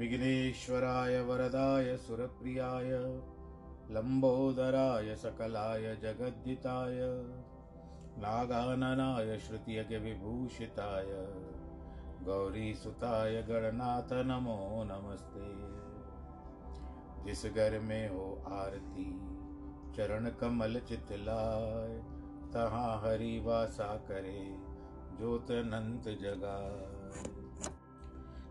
विघ्नेश्वराय 0.00 1.20
वरदाय 1.20 1.96
सुरप्रियाय 1.96 2.90
लम्बोदराय 3.90 5.16
सकलाय 5.16 5.96
जगद्दिताय, 5.96 6.98
नागाननाय 8.18 9.38
श्रुतियज्ञविभूषिताय 9.38 11.06
गौरीसुताय 12.24 13.42
गणनाथ 13.42 14.12
नमो 14.12 14.84
नमस्ते। 14.84 15.80
जिस 17.24 17.54
घर 17.54 17.78
में 17.78 18.08
हो 18.08 18.42
आरती, 18.48 19.20
चरण 19.96 20.30
कमल 20.30 20.80
चितलाय, 20.80 22.02
तहाँ 22.52 23.02
हरि 23.04 23.40
वासा 23.40 23.96
करे 23.96 24.56
ज्योत 25.18 25.50
अनंत 25.50 26.04
जगाए 26.04 26.99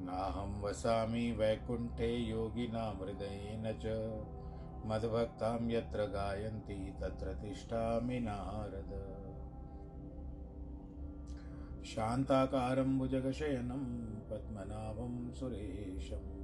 नाहं 0.00 0.62
वसामि 0.62 1.32
वैकुण्ठे 1.32 2.16
योगिनां 2.16 3.06
हृदयेन 3.06 3.78
च। 3.84 3.86
मद्भक्तां 4.86 5.70
यत्र 5.70 6.04
गायन्ति 6.04 6.94
तत्र 7.00 7.34
तिष्ठामि 7.34 8.20
नारद। 8.20 9.18
शान्ताकारं 11.84 12.98
भुजगशयनं, 12.98 14.06
पद्मनाभं 14.30 15.34
सुरेशं। 15.34 16.38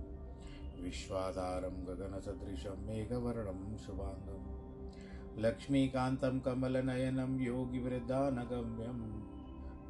विश्वाधारं 0.82 1.86
गगनसदृशं 1.86 2.86
मेघवर्णं 2.86 3.77
शुभाङ्गं 3.77 4.55
लक्ष्मीकान्तं 5.42 6.41
कमलनयनं 6.41 7.41
योगिवृद्धानगम्यं 7.41 9.34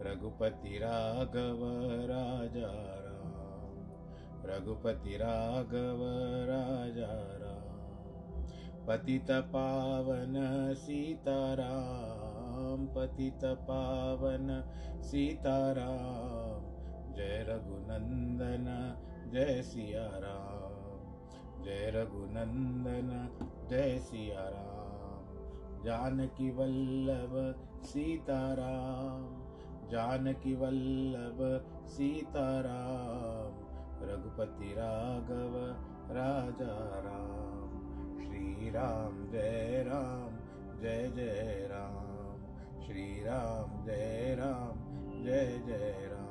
रघुपति 0.00 0.78
राघव 0.82 1.58
राजा 2.06 2.98
राम। 2.98 4.50
रघुपति 4.50 5.16
राघव 5.16 5.98
राजा 6.48 7.12
राम। 7.12 8.86
पतित 8.86 9.30
पावन 9.30 10.74
सीताराम। 10.74 12.86
पतित 12.86 13.44
पावन 13.44 14.64
सीताराम। 15.02 16.78
जय 17.14 17.46
रघुनंदन, 17.48 18.96
जय 19.32 19.62
सिया 19.62 20.06
राम 20.06 20.68
जय 21.64 21.92
रघुनंदन, 21.94 23.28
जय 23.70 23.98
सिया 23.98 24.40
राम 24.40 24.78
जानकी 25.84 26.50
वल्लभ 26.50 27.54
सीताराम। 27.84 29.37
जानकी 29.90 30.54
वल्लभ, 30.56 31.64
सीताराम, 31.88 33.68
रघुपति 34.08 34.74
राघव, 34.78 35.82
राजा 36.14 37.00
राम। 37.00 38.18
श्री 38.20 38.70
राम 38.70 39.30
जय 39.30 39.84
राम, 39.88 40.38
जय 40.80 41.12
जय 41.16 41.68
राम। 41.72 42.18
श्री 42.86 43.24
राम 43.24 43.84
जय 43.84 44.36
राम, 44.38 44.88
जय 45.24 45.62
जय 45.66 46.08
राम। 46.12 46.28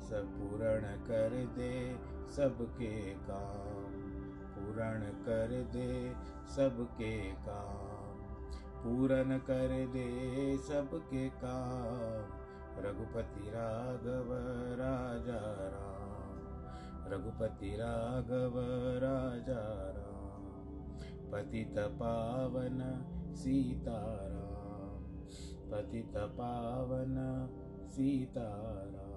सब 0.00 0.26
पूर्ण 0.26 0.82
कर 0.82 1.46
दे 1.58 1.98
सबके 2.36 3.14
काम। 3.14 4.08
पूर्ण 4.54 5.00
कर 5.00 5.68
दे 5.72 6.14
सबके 6.56 7.30
काम। 7.30 7.98
पूर्ण 8.84 9.38
कर 9.38 9.86
दे 9.86 10.56
सबके 10.58 11.28
काम। 11.28 12.37
रघुपति 12.80 13.50
राघव 13.50 14.32
राजा 14.80 15.40
राम। 15.68 17.12
रघुपति 17.12 17.70
राघव 17.76 18.58
राजा 18.96 19.62
राम। 19.90 20.08
पतित 21.32 21.74
पावन 21.78 22.78
सीताराम 23.34 25.04
पतित 25.70 26.16
पावन 26.16 27.16
सीताराम 27.88 29.08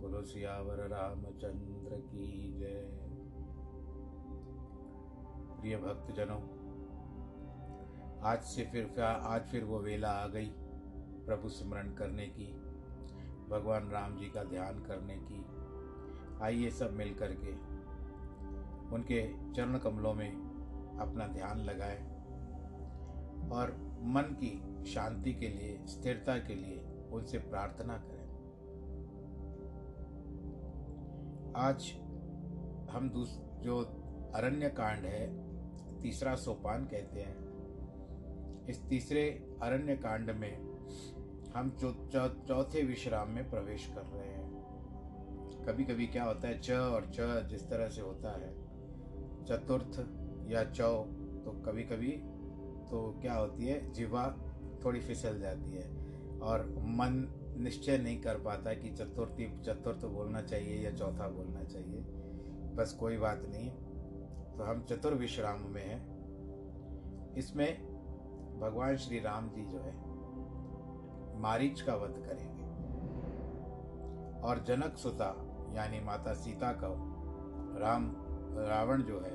बोलो 0.00 0.22
सियावर 0.22 0.78
रामचंद्र 0.88 1.96
की 1.96 2.58
जय। 2.58 2.98
प्रिय 5.60 5.76
भक्तजनों, 5.76 6.40
आज 8.22 8.42
से 8.42 8.62
फिर 8.64 9.00
आज 9.02 9.42
फिर 9.42 9.64
वो 9.64 9.78
वेला 9.78 10.10
आ 10.10 10.26
गई। 10.26 10.52
प्रभु 11.26 11.48
स्मरण 11.48 11.94
करने 11.94 12.26
की, 12.26 12.52
भगवान 13.50 13.90
राम 13.90 14.16
जी 14.16 14.26
का 14.26 14.44
ध्यान 14.44 14.78
करने 14.78 15.16
की। 15.16 15.44
आइए 16.42 16.70
सब 16.70 16.92
मिल 16.92 17.14
करके 17.14 17.52
उनके 18.94 19.52
चरण 19.52 19.78
कमलों 19.78 20.14
में 20.14 20.32
अपना 21.00 21.26
ध्यान 21.26 21.58
लगाए 21.58 21.98
और 23.50 23.70
मन 24.02 24.22
की 24.22 24.84
शांति 24.92 25.32
के 25.32 25.48
लिए, 25.48 25.80
स्थिरता 25.86 26.38
के 26.38 26.54
लिए 26.54 27.08
उनसे 27.12 27.38
प्रार्थना 27.38 27.96
करें। 27.96 28.22
आज 31.56 31.92
हम 32.90 33.10
दूस, 33.10 33.40
जो 33.60 33.78
अरण्य 34.34 34.68
कांड 34.68 35.04
है, 35.04 35.52
तीसरा 36.00 36.34
सोपान 36.34 36.84
कहते 36.84 37.20
हैं। 37.20 37.36
इस 38.66 38.88
तीसरे 38.88 39.30
अरण्य 39.62 39.96
कांड 39.96 40.30
में 40.30 40.71
हम 41.54 41.70
चौथे 42.48 42.82
विश्राम 42.82 43.30
में 43.30 43.48
प्रवेश 43.50 43.86
कर 43.86 44.02
रहे 44.02 44.28
हैं। 44.28 45.64
कभी 45.66 45.84
कभी 45.84 46.06
क्या 46.06 46.24
होता 46.24 46.48
है, 46.48 46.60
च 46.60 46.70
और 46.70 47.06
च 47.14 47.46
जिस 47.46 47.68
तरह 47.68 47.88
से 47.88 48.00
होता 48.00 48.30
है, 48.30 48.52
चतुर्थ 49.44 49.98
या 50.50 50.64
चौ 50.64 50.92
तो 51.44 51.50
कभी 51.62 51.82
कभी 51.82 52.10
तो 52.90 53.18
क्या 53.20 53.34
होती 53.34 53.66
है, 53.66 53.92
जीवा 53.92 54.24
थोड़ी 54.84 55.00
फिसल 55.00 55.38
जाती 55.40 55.70
है 55.70 56.40
और 56.40 56.66
मन 56.78 57.28
निश्चय 57.58 57.98
नहीं 57.98 58.20
कर 58.20 58.38
पाता 58.38 58.74
कि 58.74 58.90
चतुर्थी, 58.90 59.46
चतुर्थ 59.60 60.04
बोलना 60.04 60.42
चाहिए 60.42 60.84
या 60.84 60.90
चौथा 60.90 61.28
बोलना 61.28 61.62
चाहिए। 61.64 62.00
बस 62.74 62.96
कोई 63.00 63.16
बात 63.16 63.42
नहीं। 63.46 63.70
तो 64.56 64.64
हम 64.64 64.82
चतुर्विश्राम 64.82 65.60
में 65.70 65.84
हैं। 65.84 67.34
इसमें 67.34 67.82
भगवान 68.60 68.96
श्री 68.96 69.18
राम 69.20 69.48
जी 69.50 69.64
जो 69.64 69.78
है 69.78 70.01
मारीच 71.42 71.80
का 71.80 71.94
वध 71.94 72.14
करेंगे। 72.26 72.62
और 74.40 74.58
जनक 74.58 74.96
सुता, 74.96 75.30
यानी 75.74 76.00
माता 76.00 76.34
सीता 76.34 76.72
का 76.72 76.88
राम, 77.80 78.12
रावण 78.58 79.02
जो 79.02 79.20
है, 79.20 79.34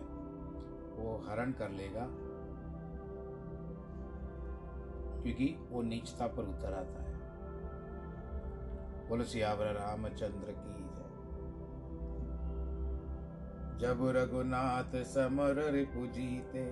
वो 0.98 1.26
हरण 1.28 1.52
कर 1.52 1.70
लेगा, 1.70 2.08
क्योंकि 5.22 5.56
वो 5.70 5.82
नीचता 5.82 6.28
पर 6.28 6.44
उतर 6.44 6.74
आता 6.74 7.04
है। 7.04 7.16
बोलो, 9.10 9.24
सियावर 9.24 9.66
रामचंद्र 9.66 10.52
की 10.52 10.78
जब 13.80 14.00
रघुनाथ 14.16 15.04
समर 15.04 15.72
रिपु 15.72 16.06
जीते, 16.08 16.64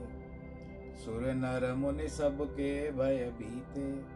सुर 0.95 1.21
नर 1.21 1.73
मुनि 1.73 2.07
सबके 2.07 2.91
भय 2.91 3.25
बीते 3.39 4.14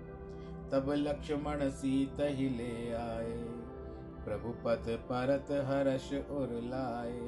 तब 0.71 0.89
लक्ष्मण 0.89 1.69
सीत 1.69 2.17
ही 2.19 2.49
ले 2.49 2.93
आए। 2.93 3.43
प्रभु 4.25 4.49
पद 4.49 4.85
परत 4.89 5.51
हर्ष 5.51 6.13
उर 6.13 6.61
लाए। 6.63 7.19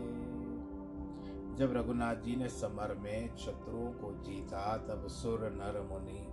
जब 1.56 1.74
रघुनाथ 1.78 2.16
जी 2.16 2.36
ने 2.36 2.50
समर 2.50 2.96
में 2.98 3.38
शत्रुओं 3.38 3.92
को 3.92 4.24
जीता, 4.24 4.78
तब 4.78 5.08
सुर 5.08 5.40
नर 5.40 5.82
मुनि 5.82 6.28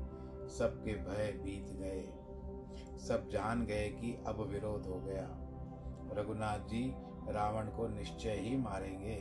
सबके 0.49 0.93
भय 0.93 1.33
बीत 1.33 1.67
गए। 1.71 2.09
सब 2.99 3.29
जान 3.29 3.67
गए 3.67 3.89
कि 3.89 4.25
अब 4.27 4.41
विरोध 4.41 4.87
हो 4.87 5.01
गया। 5.01 5.29
रघुनाथ 6.13 6.59
जी 6.59 6.95
रावण 7.29 7.67
को 7.67 7.89
निश्चय 7.89 8.33
ही 8.33 8.57
मारेंगे। 8.57 9.17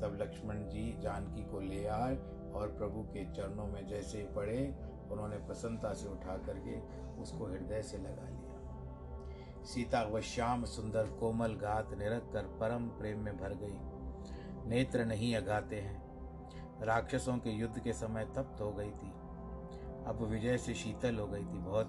तब 0.00 0.18
लक्ष्मण 0.22 0.68
जी 0.68 1.00
जानकी 1.00 1.44
को 1.44 1.60
ले 1.60 1.86
आए 1.86 2.16
और 2.54 2.74
प्रभु 2.78 3.02
के 3.02 3.32
चरणों 3.32 3.66
में 3.66 3.86
जैसे 3.86 4.28
पड़े 4.36 4.87
उन्होंने 5.12 5.36
प्रसन्नता 5.36 5.92
से 5.92 6.08
उठा 6.08 6.36
करके 6.36 6.80
उसको 7.22 7.46
हृदय 7.46 7.82
से 7.82 7.98
लगा 7.98 8.28
लिया। 8.28 9.64
सीता 9.64 10.02
व 10.02 10.20
श्याम 10.20 10.64
सुंदर 10.64 11.06
कोमल 11.06 11.54
गात 11.54 11.94
निरख 11.94 12.32
कर 12.32 12.42
परम 12.42 12.88
प्रेम 12.88 13.18
में 13.20 13.36
भर 13.36 13.54
गई। 13.54 13.78
नेत्र 14.68 15.04
नहीं 15.04 15.36
अगाते 15.36 15.80
हैं। 15.80 16.08
राक्षसों 16.82 17.38
के 17.38 17.50
युद्ध 17.50 17.78
के 17.78 17.92
समय 17.92 18.24
तप्त 18.24 18.60
हो 18.60 18.72
गई 18.72 18.90
थी। 18.90 19.12
अब 20.06 20.18
विजय 20.30 20.58
से 20.58 20.74
शीतल 20.74 21.16
हो 21.16 21.26
गई 21.26 21.44
थी, 21.44 21.58
बहुत 21.58 21.86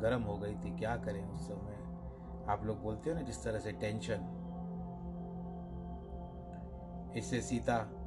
गर्म 0.00 0.22
हो 0.22 0.36
गई 0.36 0.54
थी। 0.54 0.78
क्या 0.78 0.96
करें 0.96 1.28
उस 1.28 1.48
समय? 1.48 1.78
आप 2.48 2.64
लोग 2.64 2.82
बोलते 2.82 3.10
हो 3.10 3.16
ना 3.16 3.22
जिस 3.22 3.44
तरह 3.44 3.58
से 3.58 3.72
टेंशन। 3.72 4.34
इससे 7.16 7.40
सीता 7.40 7.97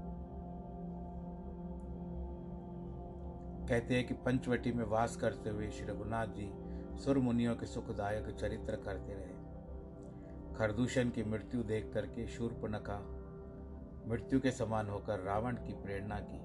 कहते 3.71 3.95
हैं 3.95 4.07
कि 4.07 4.13
पंचवटी 4.13 4.71
में 4.71 4.85
वास 4.85 5.15
करते 5.15 5.49
हुए 5.49 5.69
श्री 5.69 5.85
रघुनाथ 5.87 6.27
जी 6.27 6.51
सुर 6.99 7.17
मुनियों 7.17 7.55
के 7.55 7.65
सुखदायक 7.65 8.35
चरित्र 8.35 8.75
करते 8.75 9.13
रहे। 9.13 10.55
खरदूषण 10.55 11.09
की 11.09 11.23
मृत्यु 11.23 11.63
देख 11.63 11.91
करके 11.93 12.27
शूर्पणखा 12.27 12.97
मृत्यु 14.07 14.39
के 14.39 14.51
समान 14.51 14.89
होकर 14.89 15.19
रावण 15.19 15.55
की 15.55 15.73
प्रेरणा 15.73 16.19
की 16.19 16.39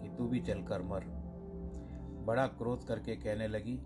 कि 0.00 0.16
तू 0.16 0.28
भी 0.28 0.40
चलकर 0.40 0.82
मर। 0.82 1.04
बड़ा 2.26 2.46
क्रोध 2.46 2.86
करके 2.86 3.16
कहने 3.16 3.48
लगी, 3.48 3.76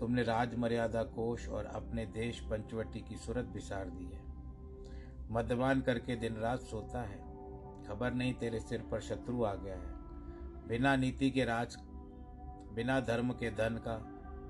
तुमने 0.00 0.22
राज 0.22 0.54
मर्यादा 0.54 1.02
कोष 1.02 1.48
और 1.48 1.64
अपने 1.64 2.06
देश 2.06 2.40
पंचवटी 2.40 3.00
की 3.00 3.16
सूरत 3.16 3.44
बिसार 3.44 3.90
दी 3.90 4.04
है। 4.04 4.22
मद्यपान 5.30 5.80
करके 5.80 6.16
दिन 6.16 6.34
रात 6.34 6.58
सोता 6.58 7.02
है। 7.02 7.18
खबर 7.84 8.12
नहीं 8.12 8.34
तेरे 8.34 8.60
सिर 8.60 8.82
पर 8.82 9.00
शत्रु 9.00 9.44
आ 9.44 9.54
गया 9.54 9.76
है। 9.76 9.97
बिना 10.68 10.96
नीति 10.96 11.30
के 11.30 11.44
राज, 11.44 11.76
बिना 12.74 13.00
धर्म 13.00 13.32
के 13.32 13.50
धन 13.50 13.76
का, 13.76 13.96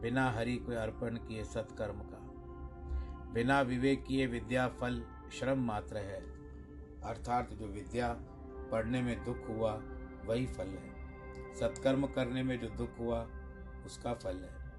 बिना 0.03 0.31
हरि 0.31 0.56
को 0.56 0.73
अर्पण 0.73 1.17
किए 1.17 1.44
सत्कर्म 1.44 1.99
का। 1.99 2.19
बिना 3.32 3.61
विवेक 3.61 4.05
किए 4.06 4.26
विद्या 4.26 4.69
फल 4.69 5.03
श्रम 5.32 5.59
मात्र 5.59 5.97
है। 5.97 6.20
अर्थात 7.00 7.53
जो 7.53 7.67
विद्या 7.67 8.17
पढ़ने 8.73 9.03
में 9.03 9.25
दुख 9.25 9.49
हुआ, 9.49 9.73
वही 10.26 10.47
फल 10.47 10.69
है। 10.69 10.94
सत्कर्म 11.55 12.06
करने 12.06 12.43
में 12.43 12.61
जो 12.61 12.69
दुख 12.69 12.99
हुआ, 12.99 13.29
उसका 13.87 14.15
फल 14.15 14.37
है। 14.37 14.73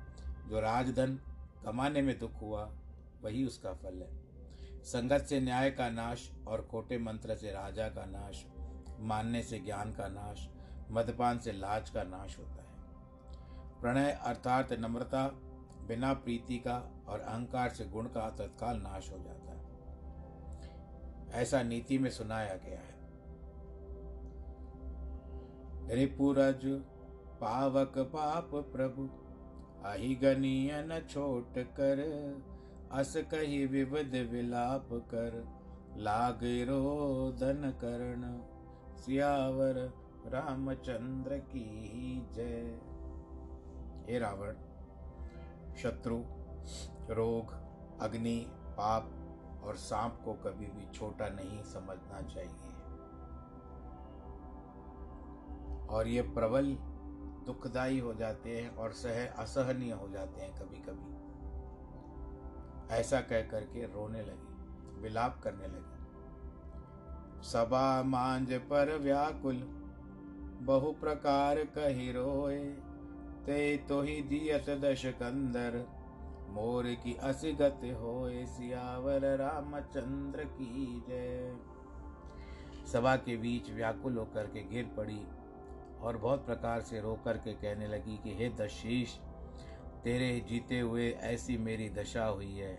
जो 0.50 0.60
राजधन 0.60 1.20
कमाने 1.66 2.02
में 2.02 2.20
दुख 2.20 2.42
हुआ, 2.42 2.72
वही 3.22 3.46
उसका 3.46 3.74
फल 3.74 4.02
है। 4.02 4.20
संगत 4.84 5.22
से 5.22 5.40
न्याय 5.40 5.72
का 5.72 5.90
नाश 5.90 6.32
और 6.48 6.68
खोटे 6.72 6.98
मंत्र 6.98 7.36
से 7.36 7.52
राजा 7.52 7.90
का 7.90 8.06
नाश, 8.06 8.46
मानने 9.00 9.44
से 9.44 9.60
ज्ञान 9.60 9.92
का 9.92 10.08
नाश 10.08 10.50
मदपान 10.92 11.40
से 11.40 11.52
लाज 11.52 11.90
का 11.90 12.04
नाश 12.04 12.40
होता 12.40 12.52
है। 12.52 12.70
प्रणय 13.82 14.12
अर्थात 14.12 14.74
नम्रता, 14.74 15.28
बिना 15.88 16.14
प्रीति 16.14 16.58
का 16.58 16.92
और 17.08 17.20
अहंकार 17.20 17.70
से 17.70 17.86
गुण 17.86 18.06
का 18.06 18.30
तत्काल 18.30 18.78
नाश 18.78 19.12
हो 19.12 19.18
जाता 19.18 19.52
है। 19.52 19.60
ऐसा 21.42 21.64
नीति 21.64 21.98
में 21.98 22.10
सुनाया 22.10 22.56
गया 22.56 22.80
है। 22.80 23.00
रिपुरज, 25.96 26.62
पावक 27.42 27.94
पाप 27.98 28.50
प्रभु 28.54 29.10
अहिगनीय 29.86 30.70
न 30.74 31.00
छोट 31.10 31.54
कर, 31.58 32.00
अस 32.92 33.18
कही 33.18 33.66
विविध 33.66 34.16
विलाप 34.32 34.90
कर, 34.92 35.60
लाग 35.98 36.40
रोदन 36.44 37.72
करण, 37.82 38.42
सियावर 39.02 39.99
रामचंद्र 40.26 41.38
की 41.38 42.28
जय। 42.34 42.80
हे 44.10 44.20
रावण, 44.20 44.54
शत्रु, 45.76 46.24
रोग, 47.10 47.52
अग्नि, 48.00 48.46
पाप 48.50 49.12
और 49.64 49.76
सांप 49.76 50.22
को 50.26 50.34
कभी 50.34 50.66
भी 50.66 50.98
छोटा 50.98 51.30
नहीं 51.30 51.64
समझना 51.64 52.22
चाहिए। 52.22 52.76
और 55.88 56.08
ये 56.08 56.22
प्रबल 56.22 56.76
दुखदाई 57.46 58.00
हो 58.00 58.14
जाते 58.14 58.62
हैं 58.62 58.76
और 58.76 58.92
सह, 58.92 59.28
असहनीय 59.28 59.94
हो 59.94 60.10
जाते 60.10 60.42
हैं 60.42 60.56
कभी 60.56 60.78
कभी 60.78 61.20
ऐसा 62.96 63.22
कह 63.22 63.42
करके 63.42 63.86
रोने 63.86 64.22
लगी, 64.22 65.02
विलाप 65.02 65.42
करने 65.44 65.68
लगी। 65.68 66.00
सभा 67.44 68.04
मांझ 68.04 68.54
पर 68.54 68.98
व्याकुल 68.98 69.79
बहु 70.62 70.92
प्रकार 70.92 71.58
कही 71.58 72.12
रोए 72.12 72.58
ते 73.46 73.78
तो 73.78 74.02
ही 74.02 74.22
दियत 74.22 74.70
दश 74.70 75.06
कंदर 75.06 75.88
मोर 76.50 76.84
की 76.84 77.16
असगत 77.16 77.82
होए, 77.84 78.46
सियावर 78.46 79.38
रामचंद्र 79.38 80.44
की 80.44 81.04
जय। 81.08 81.58
सभा 82.94 83.16
के 83.16 83.38
बीच 83.38 83.70
व्याकुल 83.70 84.18
होकर 84.18 84.46
के 84.46 84.64
गिर 84.64 84.86
पड़ी 84.98 85.28
और 86.02 86.18
बहुत 86.18 86.46
प्रकार 86.46 86.82
से 86.82 87.02
रो 87.02 87.20
कर 87.26 87.38
के 87.38 87.54
कहने 87.54 87.88
लगी 87.88 88.18
कि, 88.18 88.36
हे 88.36 88.50
दशीष, 88.50 89.16
तेरे 90.04 90.40
जीते 90.40 90.80
हुए 90.80 91.12
ऐसी 91.12 91.58
मेरी 91.58 91.90
दशा 91.90 92.26
हुई 92.26 92.54
है। 92.54 92.76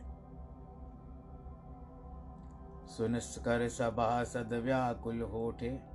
सुन 2.86 3.18
कर 3.18 3.68
सभा 3.68 4.24
सद 4.24 4.52
व्याकुल 4.52 5.20
होठे 5.20 5.89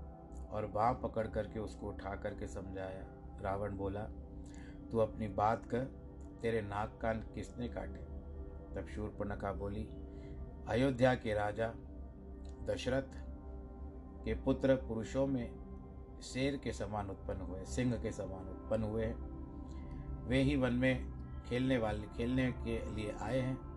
और 0.55 0.67
बाँ 0.67 0.99
पकड़ 1.03 1.27
करके 1.27 1.59
उसको 1.59 1.87
उठा 1.87 2.15
करके 2.15 2.47
समझाया। 2.47 3.05
रावण 3.41 3.77
बोला, 3.77 4.03
तू 4.91 4.97
अपनी 4.97 5.27
बात 5.27 5.65
कर, 5.65 5.85
तेरे 6.41 6.61
नाक 6.61 6.99
कान 7.01 7.19
किसने 7.19 7.67
काटे? 7.67 8.15
तब 8.75 8.87
शूर्पणखा 8.87 9.53
बोली, 9.53 9.89
अयोध्या 10.67 11.15
के 11.15 11.33
राजा, 11.33 11.73
दशरथ 12.65 13.25
के 14.25 14.33
पुत्र 14.33 14.75
पुरुषों 14.75 15.27
में 15.27 15.65
शेर 16.21 16.57
के 16.57 16.71
समान 16.71 17.09
उत्पन्न 17.09 17.41
हुए, 17.41 17.65
सिंह 17.65 17.95
के 17.95 18.11
समान 18.11 18.49
उत्पन्न 18.49 18.83
हुए 18.83 19.05
हैं। 19.05 19.35
वे 20.27 20.41
ही 20.41 20.55
वन 20.55 20.73
में 20.73 21.13
खेलने 21.43 21.77
वाले, 21.77 22.07
खेलने 22.07 22.51
के 22.51 22.95
लिए 22.95 23.15
आए 23.21 23.39
हैं। 23.39 23.75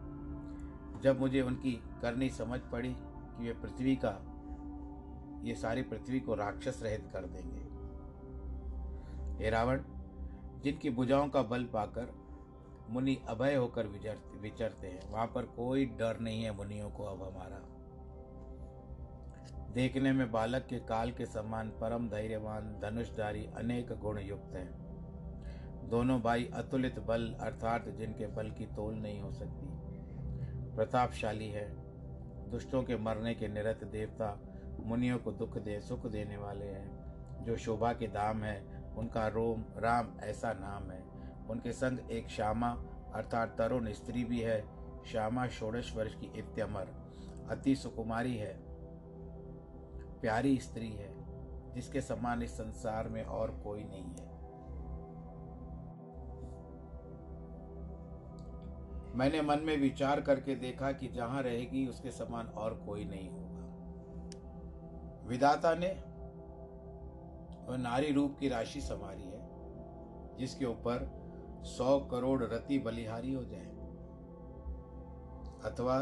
जब 1.03 1.21
मुझे 1.21 1.43
उनकी 1.43 1.73
करनी 2.03 2.31
समझ 2.31 2.61
पड़ी 2.61 2.95
कि 2.99 3.43
वे 3.43 3.53
पृथ्वी 3.53 3.97
का 3.97 4.28
ये 5.43 5.55
सारी 5.55 5.83
पृथ्वी 5.83 6.21
को 6.21 6.35
राक्षस 6.35 6.81
रहित 6.83 7.09
कर 7.13 7.21
देंगे। 7.21 7.79
हे 9.45 9.51
रावण, 9.51 9.83
जिनकी 10.65 10.91
भुजाओं 10.91 11.29
का 11.29 11.43
बल 11.43 11.65
पाकर 11.65 12.29
मुनि 12.91 13.19
अभय 13.29 13.55
होकर 13.55 13.87
विचरते 13.87 14.39
विचरते 14.39 14.87
हैं, 14.87 15.11
वहाँ 15.11 15.27
पर 15.27 15.43
कोई 15.43 15.87
डर 15.87 16.21
नहीं 16.21 16.43
है 16.43 16.57
मुनियों 16.57 16.91
को 16.91 17.05
अब 17.05 17.23
हमारा। 17.23 17.75
देखने 19.73 20.13
में 20.13 20.33
बालक 20.33 20.67
के 20.67 20.79
काल 20.79 21.13
के 21.13 21.27
समान 21.27 21.69
परम 21.69 22.09
धैर्यवान, 22.09 22.81
धनुषधारी 22.81 23.47
अनेक 23.57 23.93
गुण 23.93 24.19
युक्त 24.19 24.55
है। 24.55 24.89
दोनों 25.89 26.21
भाई 26.21 26.51
अतुलित 26.55 26.99
बल 26.99 27.35
अर्थात 27.41 27.89
जिनके 27.89 28.27
बल 28.27 28.51
की 28.51 28.67
तोल 28.67 28.95
नहीं 28.95 29.21
हो 29.21 29.33
सकती। 29.33 29.67
प्रतापशाली 30.77 31.49
है, 31.49 31.77
दुष्टों 32.51 32.83
के 32.83 32.97
मरने 32.97 33.35
के 33.35 33.49
निरत 33.49 33.85
देवता 33.85 34.48
मुनियों 34.81 35.19
को 35.19 35.33
दुख 35.33 35.59
दे, 35.59 35.81
सुख 35.81 36.07
देने 36.07 36.37
वाले 36.37 36.67
हैं। 36.67 37.09
जो 37.45 37.57
शोभा 37.57 37.93
के 37.93 38.07
दाम 38.07 38.43
है, 38.43 38.85
उनका 38.97 39.29
रोम, 39.29 39.65
राम 39.77 40.21
ऐसा 40.21 40.53
नाम 40.53 40.91
है। 40.91 41.03
उनके 41.51 41.73
संग 41.73 42.11
एक 42.11 42.29
श्यामा, 42.29 42.71
अर्थात 43.15 43.59
तरुण 43.59 43.93
स्त्री 43.93 44.25
भी 44.25 44.41
है। 44.41 44.69
श्यामा 45.07 45.49
षोडश 45.49 45.97
वर्ष 45.97 46.15
की 46.15 46.33
इत्यमर, 46.37 46.89
अति 47.51 47.77
सुकुमारी 47.77 48.37
है। 48.37 48.59
प्यारी 50.21 50.59
स्त्री 50.59 50.93
है, 50.93 51.15
जिसके 51.75 52.01
समान 52.01 52.43
इस 52.43 52.51
संसार 52.51 53.09
में 53.09 53.25
और 53.25 53.61
कोई 53.65 53.85
नहीं 53.85 54.05
है। 54.05 54.29
मैंने 59.17 59.43
मन 59.43 59.59
में 59.59 59.77
विचार 59.77 60.21
करके 60.21 60.55
देखा 60.55 60.93
कि 60.93 61.09
जहाँ 61.09 61.43
रहेगी, 61.43 61.87
उसके 61.87 62.11
समान 62.11 62.47
और 62.47 62.75
कोई 62.75 63.05
नहीं 63.05 63.31
होगा 63.31 63.48
विदाता 65.29 65.75
ने 65.75 65.89
वह 67.69 67.77
नारी 67.77 68.13
रूप 68.13 68.37
की 68.41 68.49
राशि 68.49 68.81
संवारी 68.81 69.23
है, 69.23 69.41
जिसके 70.37 70.65
ऊपर 70.65 71.11
सौ 71.65 71.99
करोड़ 72.01 72.43
रति 72.43 72.79
बलिहारी 72.79 73.33
हो 73.33 73.45
जाए। 73.45 73.67
अथवा 75.65 75.99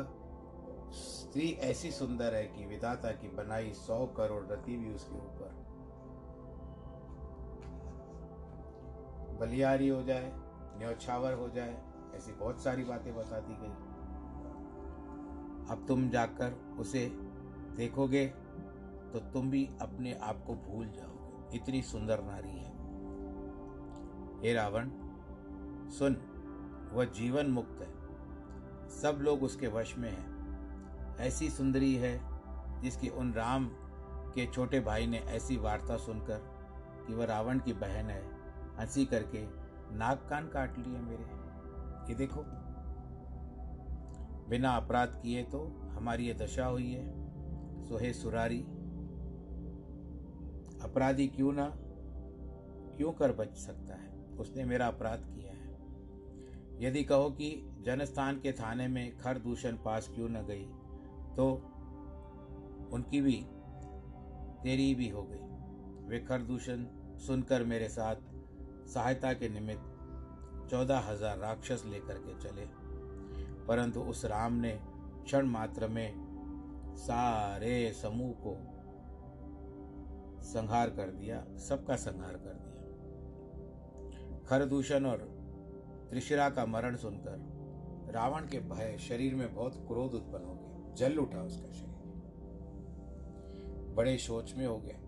स्त्री 0.92 1.48
ऐसी 1.62 1.90
सुंदर 1.90 2.34
है 2.34 2.42
कि 2.46 2.66
विदाता 2.66 3.10
की 3.10 3.28
बनाई 3.28 3.72
सौ 3.72 4.06
करोड़ 4.06 4.44
रति 4.46 4.76
भी 4.76 4.94
उसके 4.94 5.14
ऊपर 5.14 5.64
बलिहारी 9.40 9.88
हो 9.88 10.02
जाए, 10.02 10.32
न्यौछावर 10.78 11.32
हो 11.32 11.48
जाए, 11.48 11.76
ऐसी 12.14 12.32
बहुत 12.32 12.62
सारी 12.62 12.84
बातें 12.84 13.14
बता 13.16 13.40
दी 13.40 13.54
गई। 13.54 13.74
अब 15.70 15.84
तुम 15.88 16.08
जाकर 16.10 16.76
उसे 16.78 17.06
देखोगे 17.76 18.26
तो 19.16 19.20
तुम 19.20 19.50
भी 19.50 19.70
अपने 19.80 20.12
आप 20.12 20.44
को 20.46 20.54
भूल 20.54 20.86
जाओगे। 20.86 21.56
इतनी 21.56 21.82
सुंदर 21.82 22.22
नारी 22.22 22.48
है। 22.48 22.72
हे 24.42 24.52
रावण, 24.52 24.90
सुन, 25.90 26.16
वह 26.92 27.04
जीवन 27.04 27.46
मुक्त 27.46 27.78
है। 27.80 27.94
सब 28.88 29.18
लोग 29.20 29.42
उसके 29.42 29.68
वश 29.68 29.98
में 29.98 30.10
हैं। 30.10 30.36
ऐसी 31.16 31.50
सुंदरी 31.50 31.94
है 31.94 32.20
जिसकी 32.80 33.08
उन 33.08 33.32
राम 33.32 33.68
के 34.34 34.46
छोटे 34.46 34.80
भाई 34.80 35.06
ने 35.06 35.18
ऐसी 35.18 35.56
वार्ता 35.56 35.96
सुनकर 35.96 36.38
कि 37.06 37.14
वह 37.14 37.24
रावण 37.24 37.58
की 37.58 37.72
बहन 37.72 38.10
है, 38.10 38.30
हँसी 38.78 39.06
करके 39.06 39.46
नाक 39.96 40.26
कान 40.30 40.48
काट 40.48 40.78
लिए 40.78 40.98
मेरे। 40.98 41.24
ये 42.08 42.14
देखो, 42.14 42.42
बिना 44.48 44.76
अपराध 44.76 45.08
किए 45.22 45.42
तो 45.42 45.90
हमारी 45.90 46.26
ये 46.26 46.34
दशा 46.34 46.66
हुई 46.66 46.92
है। 46.92 47.26
सोहे 47.84 48.12
सुरारी 48.12 48.66
अपराधी 50.86 51.26
क्यों 51.28 51.52
ना, 51.52 51.66
क्यों 52.96 53.12
कर 53.12 53.32
बच 53.32 53.56
सकता 53.58 53.94
है? 53.94 54.10
उसने 54.38 54.64
मेरा 54.64 54.86
अपराध 54.86 55.24
किया 55.26 55.52
है। 55.52 55.64
यदि 56.80 57.02
कहो 57.04 57.30
कि 57.30 57.48
जनस्थान 57.86 58.40
के 58.40 58.52
थाने 58.52 58.86
में 58.88 59.16
खर 59.18 59.38
दूषण 59.38 59.76
पास 59.84 60.08
क्यों 60.14 60.28
न 60.28 60.44
गई 60.46 60.64
तो 61.36 61.46
उनकी 62.92 63.20
भी, 63.20 63.36
तेरी 64.62 64.94
भी 64.94 65.08
हो 65.08 65.22
गई। 65.22 66.08
वे 66.08 66.18
खर 66.20 66.42
दूषण 66.42 66.84
सुनकर 67.18 67.64
मेरे 67.64 67.88
साथ 67.88 68.16
सहायता 68.88 69.32
के 69.32 69.48
निमित्त 69.48 70.68
चौदह 70.70 70.98
हज़ार 71.00 71.38
राक्षस 71.38 71.84
लेकर 71.86 72.18
के 72.18 72.38
चले। 72.40 72.66
परंतु 73.66 74.00
उस 74.02 74.24
राम 74.24 74.52
ने 74.56 74.70
क्षण 75.24 75.46
मात्र 75.46 75.88
में 75.88 76.94
सारे 76.98 77.92
समूह 77.92 78.32
को 78.40 78.56
संहार 80.46 80.90
कर 80.90 81.10
दिया, 81.10 81.46
सबका 81.56 81.96
संहार 81.96 82.32
कर 82.32 82.54
दिया। 82.54 82.66
खरदूषण 84.38 85.06
और 85.06 85.18
त्रिशिरा 86.10 86.50
का 86.50 86.66
मरण 86.66 86.96
सुनकर 86.96 87.56
रावण 88.14 88.40
के 88.40 88.60
भय 88.60 88.98
शरीर 88.98 89.34
में 89.34 89.54
बहुत 89.54 89.84
क्रोध 89.88 90.14
उत्पन्न 90.14 90.44
हो 90.44 90.54
गया। 90.54 90.94
जल 90.94 91.18
उठा 91.18 91.42
उसका 91.42 91.72
शरीर। 91.72 91.96
बड़े 93.94 94.18
सोच 94.18 94.54
में 94.54 94.66
हो 94.66 94.78
गया। 94.78 94.98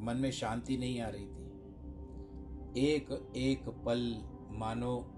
मन 0.00 0.16
में 0.16 0.30
शांति 0.30 0.76
नहीं 0.76 1.00
आ 1.00 1.08
रही 1.08 1.26
थी। 1.26 1.44
एक 2.92 3.32
एक 3.36 3.68
पल 3.68 4.22
मानो 4.50 5.14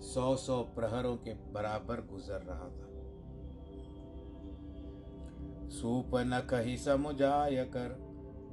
सौ 0.00 0.36
सौ 0.36 0.62
प्रहरों 0.62 1.16
के 1.16 1.34
बराबर 1.34 2.00
गुजर 2.00 2.42
रहा 2.42 2.64
था। 2.64 2.88
सूप 5.68 6.10
न 6.14 6.46
कही 6.50 6.76
समुजाय 6.76 7.64
कर 7.64 8.07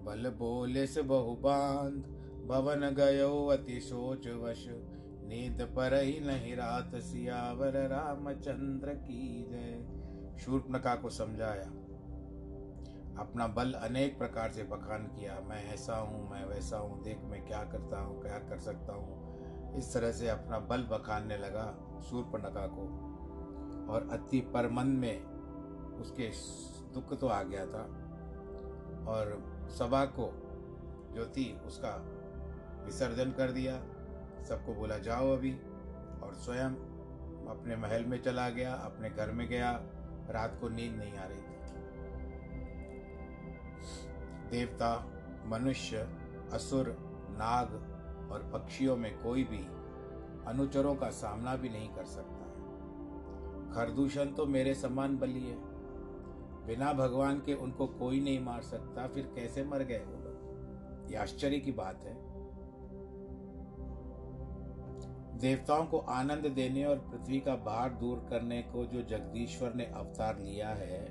बल 0.05 0.29
बोले 0.29 0.85
से 0.87 1.01
बहुबांध, 1.01 2.03
भवन 2.47 2.89
गयो 2.97 3.45
अति 3.47 3.79
सोच 3.79 4.27
वश 4.43 4.65
नींद 5.27 5.61
पर 5.75 5.93
ही 5.95 6.19
नहीं 6.19 6.55
रात 6.55 6.91
सियावर, 6.95 7.77
रामचंद्र 7.87 8.93
की 8.93 9.45
जय। 9.49 10.39
शूर्पनखा 10.39 10.95
को 10.95 11.09
समझाया, 11.09 11.65
अपना 13.19 13.47
बल 13.47 13.71
अनेक 13.73 14.17
प्रकार 14.17 14.51
से 14.51 14.63
बखान 14.63 15.07
किया। 15.09 15.39
मैं 15.39 15.63
ऐसा 15.73 15.97
हूँ, 15.97 16.29
मैं 16.31 16.45
वैसा 16.45 16.77
हूँ। 16.77 17.01
देख 17.03 17.21
मैं 17.23 17.45
क्या 17.45 17.63
करता 17.63 17.99
हूँ, 17.99 18.21
क्या 18.21 18.37
कर 18.39 18.57
सकता 18.57 18.93
हूँ। 18.93 19.77
इस 19.77 19.93
तरह 19.93 20.11
से 20.11 20.29
अपना 20.29 20.59
बल 20.59 20.83
बखानने 20.83 21.37
लगा 21.37 21.65
सूर्पनखा 22.09 22.67
को। 22.67 22.87
और 23.93 24.07
अति 24.11 24.39
परमन 24.53 24.87
में 24.87 25.23
उसके 25.95 26.29
दुख 26.93 27.19
तो 27.19 27.27
आ 27.27 27.41
गया 27.43 27.65
था। 27.65 27.83
और 29.07 29.54
सभा 29.69 30.05
को 30.05 30.41
जो 31.13 31.25
थी 31.25 31.59
उसका 31.59 32.05
विसर्जन 32.85 33.31
कर 33.31 33.51
दिया। 33.51 33.79
सबको 34.43 34.73
बोला, 34.73 34.97
जाओ 34.97 35.31
अभी। 35.31 35.53
और 36.23 36.33
स्वयं 36.33 36.69
अपने 37.47 37.75
महल 37.75 38.05
में 38.05 38.23
चला 38.23 38.49
गया, 38.49 38.73
अपने 38.73 39.09
घर 39.09 39.31
में 39.31 39.47
गया। 39.47 39.71
रात 40.29 40.57
को 40.61 40.69
नींद 40.69 40.95
नहीं 40.95 41.17
आ 41.17 41.23
रही 41.23 41.41
थी। 41.41 41.55
देवता, 44.49 45.11
मनुष्य, 45.45 45.97
असुर, 46.53 46.97
नाग 47.31 47.67
और 48.31 48.51
पक्षियों 48.53 48.97
में 48.97 49.23
कोई 49.23 49.43
भी 49.43 49.65
अनुचरों 50.47 50.95
का 50.95 51.09
सामना 51.09 51.55
भी 51.55 51.69
नहीं 51.69 51.89
कर 51.89 52.05
सकता 52.05 52.35
है। 52.35 52.55
खरदूषण 53.73 54.25
तो 54.25 54.45
मेरे 54.45 54.73
समान 54.73 55.17
बली 55.17 55.47
है 55.49 55.64
बिना 56.67 56.91
भगवान 56.93 57.39
के 57.39 57.53
उनको 57.55 57.87
कोई 57.89 58.19
नहीं 58.19 58.39
मार 58.39 58.61
सकता, 58.63 59.07
फिर 59.07 59.31
कैसे 59.35 59.63
मर 59.63 59.83
गए 59.83 59.99
वो 59.99 60.15
लोग? 60.15 61.11
ये 61.11 61.17
आश्चर्य 61.17 61.59
की 61.59 61.71
बात 61.73 62.03
है। 62.03 62.13
देवताओं 65.39 65.85
को 65.85 65.97
आनंद 66.11 66.45
देने 66.51 66.83
और 66.85 66.97
पृथ्वी 67.01 67.39
का 67.39 67.55
भार 67.65 67.93
दूर 67.93 68.25
करने 68.29 68.61
को 68.63 68.85
जो 68.85 69.01
जगदीश्वर 69.07 69.73
ने 69.73 69.85
अवतार 69.95 70.39
लिया 70.39 70.69
है 70.71 71.03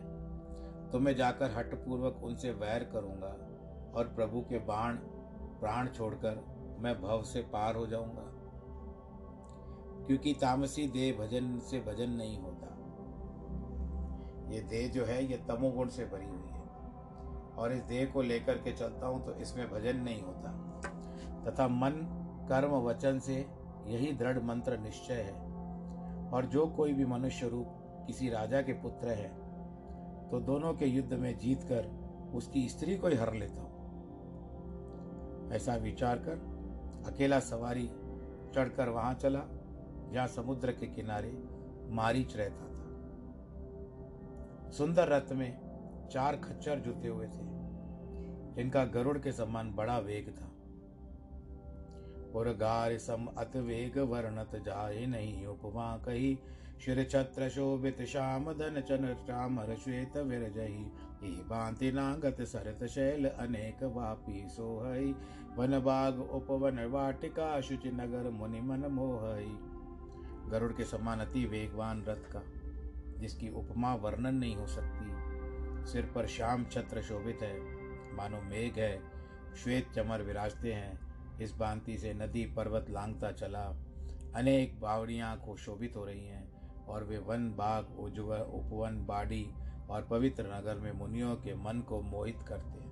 तो 0.90 0.98
मैं 0.98 1.14
जाकर 1.16 1.50
हटपूर्वक 1.50 2.22
उनसे 2.24 2.50
वैर 2.52 2.84
करूँगा 2.92 3.34
और 3.94 4.12
प्रभु 4.16 4.40
के 4.40 4.58
बाण, 4.64 4.96
प्राण 5.60 5.88
छोड़कर 5.88 6.44
मैं 6.80 6.94
भव 7.02 7.22
से 7.22 7.42
पार 7.52 7.76
हो 7.76 7.86
जाऊँगा, 7.86 8.24
क्योंकि 10.06 10.32
तामसी 10.32 10.86
देह 10.88 11.16
भजन 11.18 11.58
से 11.60 11.80
भजन 11.82 12.10
नहीं 12.12 12.38
होता। 12.38 12.73
ये 14.54 14.60
देह 14.62 14.88
जो 14.88 15.04
है, 15.04 15.24
ये 15.24 15.36
तमोगुण 15.48 15.88
से 15.88 16.04
भरी 16.04 16.26
हुई 16.26 16.48
है। 16.48 16.62
और 17.54 17.72
इस 17.72 17.82
देह 17.84 18.06
को 18.06 18.22
लेकर 18.22 18.58
के 18.58 18.72
चलता 18.72 19.06
हूँ 19.06 19.24
तो 19.26 19.34
इसमें 19.36 19.68
भजन 19.70 19.96
नहीं 19.98 20.22
होता। 20.22 20.50
तथा 21.44 21.68
मन, 21.70 21.90
कर्म, 22.48 22.72
वचन 22.82 23.18
से 23.18 23.34
यही 23.86 24.12
दृढ़ 24.12 24.38
मंत्र 24.42 24.78
निश्चय 24.78 25.20
है। 25.22 25.42
और 26.30 26.46
जो 26.46 26.66
कोई 26.66 26.92
भी 26.92 27.04
मनुष्य 27.06 27.48
रूप 27.48 27.66
किसी 28.06 28.28
राजा 28.28 28.60
के 28.62 28.72
पुत्र 28.82 29.08
है 29.10 29.28
तो 30.30 30.40
दोनों 30.40 30.72
के 30.74 30.86
युद्ध 30.86 31.12
में 31.12 31.38
जीतकर 31.38 31.86
उसकी 32.34 32.68
स्त्री 32.68 32.96
को 32.96 33.08
ही 33.08 33.16
हर 33.16 33.32
लेता 33.34 33.60
हूँ। 33.60 33.72
ऐसा 35.52 35.74
विचार 35.76 36.18
कर 36.18 36.36
अकेला 37.06 37.38
सवारी 37.40 37.86
चढ़कर 38.54 38.88
वहाँ 38.88 39.14
चला, 39.14 39.42
जहाँ 40.12 40.26
समुद्र 40.28 40.72
के 40.72 40.86
किनारे 40.86 41.32
मारीच 41.90 42.36
रहता 42.36 42.63
सुंदर 44.78 45.08
रथ 45.08 45.32
में 45.32 45.58
चार 46.12 46.36
खच्चर 46.36 46.78
जुते 46.78 47.08
हुए 47.08 47.26
थे, 47.26 47.44
जिनका 48.54 48.84
गरुड़ 48.84 49.18
के 49.18 49.32
समान 49.32 49.74
बड़ा 49.74 49.98
वेग 49.98 50.28
था। 50.28 50.50
और 52.38 52.48
गार 52.48 52.98
सम 52.98 53.28
अत 53.38 53.56
वेग 53.56 53.98
वर्णत 53.98 54.56
जाए 54.56 55.06
नहीं, 55.06 55.46
उपमा 55.46 55.96
कही, 55.96 56.38
शिर 56.84 57.04
छत्र 57.04 57.48
शोभित 57.48 58.02
श्याम 58.02 58.52
धन 58.52 58.80
चन 58.80 59.14
चामर 59.26 59.76
श्वेत 59.76 60.16
विरजही। 60.16 60.84
ही 61.22 61.30
भांति 61.30 61.92
नागत 61.92 62.36
सरत 62.40 62.84
शैल 62.84 63.28
अनेक 63.28 63.84
वापी 63.84 64.48
सोहई, 64.48 65.14
वन 65.56 65.78
बाग 65.80 66.20
उपवन 66.20 66.84
वाटिका 66.84 67.60
शुचि 67.60 67.90
नगर 67.90 68.30
मुनि 68.30 68.60
मन 68.60 68.86
मोहई। 68.90 69.56
गरुड़ 70.50 70.72
के 70.72 70.84
समान 70.84 71.20
अति 71.20 71.44
वेगवान 71.44 72.04
रथ 72.04 72.32
का 72.32 72.42
जिसकी 73.18 73.48
उपमा 73.48 73.94
वर्णन 73.94 74.34
नहीं 74.34 74.56
हो 74.56 74.66
सकती। 74.66 75.24
सिर 75.92 76.12
पर 76.14 76.26
श्याम 76.26 76.64
छत्र 76.64 77.02
शोभित 77.02 77.38
है, 77.42 77.60
मानो 78.16 78.40
मेघ 78.40 78.78
है, 78.78 79.00
श्वेत 79.56 79.90
चमर 79.90 80.22
विराजते 80.22 80.72
हैं। 80.72 81.04
इस 81.38 81.56
भांति 81.56 81.98
से 81.98 82.14
नदी, 82.14 82.44
पर्वत 82.46 82.86
लांगता 82.90 83.32
चला। 83.32 83.64
अनेक 84.34 84.80
बावड़ियाँ 84.80 85.36
को 85.36 85.56
शोभित 85.56 85.96
हो 85.96 86.04
रही 86.04 86.26
हैं 86.26 86.52
और 86.84 87.04
वे 87.04 87.18
वन 87.18 87.54
बाग 87.54 88.00
उज्व 88.00 88.34
उपवन, 88.34 89.06
बाड़ी 89.06 89.50
और 89.90 90.02
पवित्र 90.02 90.46
नगर 90.46 90.74
में 90.74 90.92
मुनियों 90.92 91.36
के 91.36 91.54
मन 91.54 91.80
को 91.80 92.00
मोहित 92.00 92.42
करते 92.48 92.80
हैं। 92.80 92.84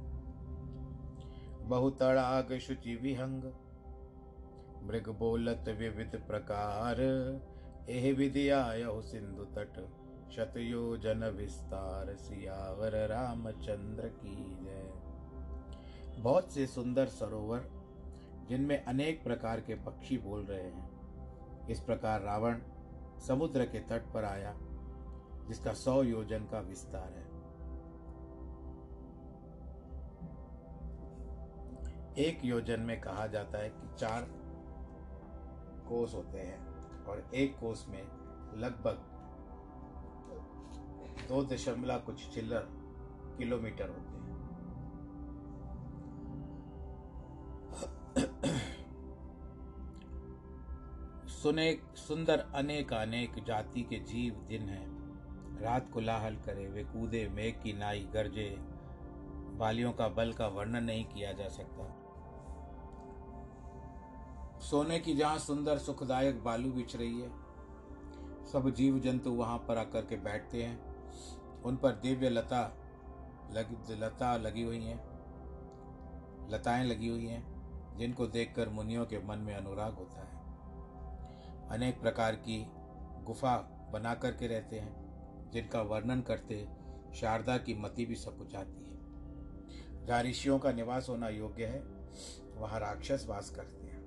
बहुतड़ाग 1.68 2.58
शुचि 2.58 2.94
विहंग, 2.94 3.44
मृग 4.88 5.08
बोलत 5.08 5.64
विविध 5.68 6.22
प्रकार। 6.28 7.00
एह 7.90 8.14
विधिया 8.14 8.72
सिंधु 9.00 9.44
तट। 9.44 10.01
शतयोजन 10.36 11.24
विस्तार, 11.24 12.16
सियावर 12.16 13.08
रामचंद्र 13.08 14.08
की 14.08 14.58
जय। 14.64 14.92
बहुत 16.20 16.52
से 16.52 16.66
सुंदर 16.66 17.06
सरोवर, 17.06 17.70
जिनमें 18.48 18.84
अनेक 18.84 19.24
प्रकार 19.24 19.60
के 19.60 19.74
पक्षी 19.74 20.18
बोल 20.18 20.44
रहे 20.44 20.62
हैं। 20.62 20.90
इस 21.66 21.80
प्रकार 21.80 22.20
रावण 22.20 22.58
समुद्र 23.28 23.64
के 23.64 23.80
तट 23.80 24.12
पर 24.12 24.24
आया, 24.24 24.54
जिसका 25.48 25.72
सौ 25.72 26.02
योजन 26.02 26.38
का 26.38 26.60
विस्तार 26.60 27.12
है। 27.12 27.32
एक 32.26 32.44
योजन 32.44 32.80
में 32.80 33.00
कहा 33.00 33.26
जाता 33.26 33.58
है 33.58 33.68
कि 33.68 33.96
चार 33.98 34.22
कोस 35.88 36.14
होते 36.14 36.38
हैं 36.38 36.66
और 37.04 37.30
एक 37.34 37.58
कोस 37.58 37.86
में 37.88 38.02
लगभग 38.58 39.11
दो 41.28 41.44
दशमलव 41.44 41.98
कुछ 41.98 42.28
चिल्लर 42.34 42.68
किलोमीटर 43.38 43.88
होते 43.88 44.00
हैं। 44.00 44.22
सुने 51.28 51.80
सुंदर 51.94 52.38
अनेक 52.54 52.92
अनेक 52.92 53.44
जाति 53.44 53.82
के 53.82 53.96
जीव 53.96 54.34
दिन 54.48 54.62
हैं। 54.62 55.02
रात 55.60 55.90
को 55.92 56.00
लाहल 56.00 56.36
करे 56.36 56.68
वे 56.68 56.84
कूदे 56.84 57.28
मेघ 57.28 57.62
की 57.62 57.72
नाई, 57.72 58.00
गरजे, 58.00 58.56
बालियों 59.58 59.92
का 59.92 60.08
बल 60.08 60.32
का 60.32 60.46
वर्णन 60.46 60.84
नहीं 60.84 61.04
किया 61.04 61.32
जा 61.32 61.48
सकता। 61.48 61.98
सोने 64.60 64.98
की 64.98 65.14
जहाँ 65.14 65.38
सुंदर 65.38 65.78
सुखदायक 65.78 66.44
बालू 66.44 66.72
बिछ 66.72 66.96
रही 66.96 67.20
है। 67.20 67.30
सब 68.46 68.70
जीव 68.70 68.98
जंतु 68.98 69.30
वहाँ 69.30 69.58
पर 69.58 69.78
आकर 69.78 70.06
के 70.06 70.16
बैठते 70.16 70.62
हैं। 70.62 70.91
उन 71.64 71.76
पर 71.76 71.92
दिव्य 71.92 72.28
लता 72.28 72.76
लग, 73.50 73.90
लता 73.90 74.36
लगी 74.36 74.62
हुई 74.62 74.84
हैं। 74.84 75.12
लताएँ 76.50 76.84
लगी 76.84 77.08
हुई 77.08 77.26
हैं, 77.26 77.52
जिनको 77.96 78.26
देखकर 78.26 78.68
मुनियों 78.68 79.06
के 79.06 79.18
मन 79.18 79.38
में 79.38 79.54
अनुराग 79.54 79.94
होता 79.94 80.20
है। 80.20 80.42
अनेक 81.68 82.00
प्रकार 82.00 82.36
की 82.36 82.66
गुफा 83.24 83.56
बना 83.92 84.14
करके 84.14 84.46
रहते 84.46 84.78
हैं, 84.78 85.02
जिनका 85.50 85.82
वर्णन 85.82 86.20
करते 86.20 86.68
शारदा 87.14 87.58
की 87.58 87.74
मति 87.74 88.06
भी 88.06 88.14
सकुच 88.14 88.54
आती 88.54 88.84
है। 88.84 88.92
जहाँ 90.06 90.22
ऋषियों 90.22 90.58
का 90.58 90.72
निवास 90.72 91.08
होना 91.08 91.28
योग्य 91.28 91.66
है, 91.66 91.80
वहाँ 92.56 92.80
राक्षस 92.80 93.26
वास 93.28 93.50
करते 93.50 93.86
हैं। 93.86 94.02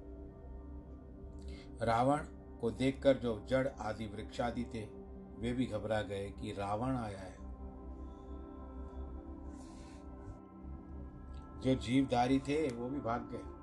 रावण 1.82 2.17
को 2.62 2.71
देखकर 2.71 3.17
जो 3.17 3.45
जड़ 3.49 3.67
आदि 3.67 4.06
वृक्षादि 4.06 4.63
थे, 4.63 4.86
वे 5.39 5.53
भी 5.53 5.65
घबरा 5.65 6.01
गए 6.01 6.30
कि 6.30 6.51
रावण 6.51 6.95
आया 6.95 7.19
है। 7.19 7.44
जो 11.65 11.75
जीवधारी 11.75 12.39
थे, 12.39 12.75
वो 12.75 12.89
भी 12.89 12.99
भाग 12.99 13.21
गए। 13.21 13.56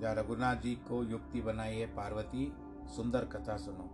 जहाँ 0.00 0.14
रघुनाथ 0.14 0.56
जी 0.56 0.74
को 0.74 1.04
युक्ति 1.04 1.40
बनाई 1.40 1.76
है, 1.76 1.86
पार्वती, 1.86 2.52
सुंदर 2.96 3.24
कथा 3.24 3.56
सुनो। 3.56 3.90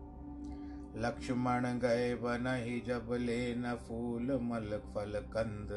लक्ष्मण 0.97 1.79
गए 1.79 2.15
बन 2.15 2.47
ही 2.47 2.81
जब 2.81 3.09
ले 3.13 3.55
न 3.55 3.75
फूल, 3.75 4.41
मल, 4.43 4.79
फल, 4.79 5.21
कंद। 5.21 5.69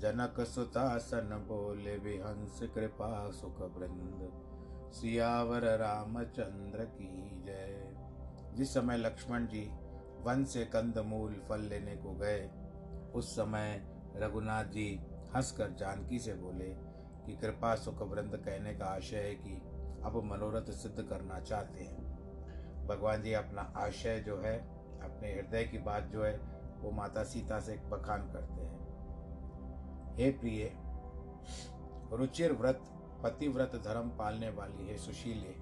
जनक 0.00 0.40
सुतासन 0.40 1.44
बोले 1.48 1.96
विहंस 1.96 2.60
कृपा, 2.62 3.30
सुख 3.30 3.60
वृंद। 3.60 4.32
सियावर 4.92 5.78
रामचंद्र 5.78 6.84
की 6.84 7.42
जय। 7.44 7.96
जिस 8.54 8.74
समय 8.74 8.96
लक्ष्मण 8.96 9.46
जी 9.46 9.70
वन 10.22 10.44
से 10.44 10.64
कंद, 10.64 10.98
मूल, 10.98 11.32
फल 11.48 11.60
लेने 11.60 11.96
को 11.96 12.12
गए, 12.12 12.50
उस 13.14 13.32
समय 13.32 13.84
रघुनाथ 14.16 14.64
जी 14.64 15.00
हंसकर 15.36 15.70
जानकी 15.70 16.18
से 16.18 16.34
बोले 16.34 16.64
कि 17.26 17.36
कृपा 17.36 17.74
सुख 17.74 18.02
वृंद 18.02 18.36
कहने 18.36 18.74
का 18.74 18.84
आशय 18.84 19.16
है 19.16 19.34
कि 19.34 19.54
अब 20.04 20.22
मनोरथ 20.24 20.70
सिद्ध 20.72 21.02
करना 21.02 21.40
चाहते 21.40 21.84
हैं। 21.84 22.86
भगवान 22.86 23.22
जी, 23.22 23.32
अपना 23.32 23.62
आशय 23.76 24.20
जो 24.20 24.36
है, 24.38 24.58
अपने 25.00 25.32
हृदय 25.32 25.64
की 25.64 25.78
बात 25.78 26.02
जो 26.02 26.24
है, 26.24 26.36
वो 26.80 26.90
माता 26.90 27.24
सीता 27.24 27.60
से 27.60 27.76
बखान 27.76 28.22
करते 28.32 28.62
हैं। 28.62 30.14
हे 30.16 30.30
प्रिय, 30.30 30.72
रुचिर 32.12 32.52
व्रत, 32.52 32.80
पतिव्रत 33.24 33.72
धर्म 33.84 34.08
पालने 34.08 34.50
वाली 34.50 34.88
है 34.88 34.96
सुशीले, 34.96 35.54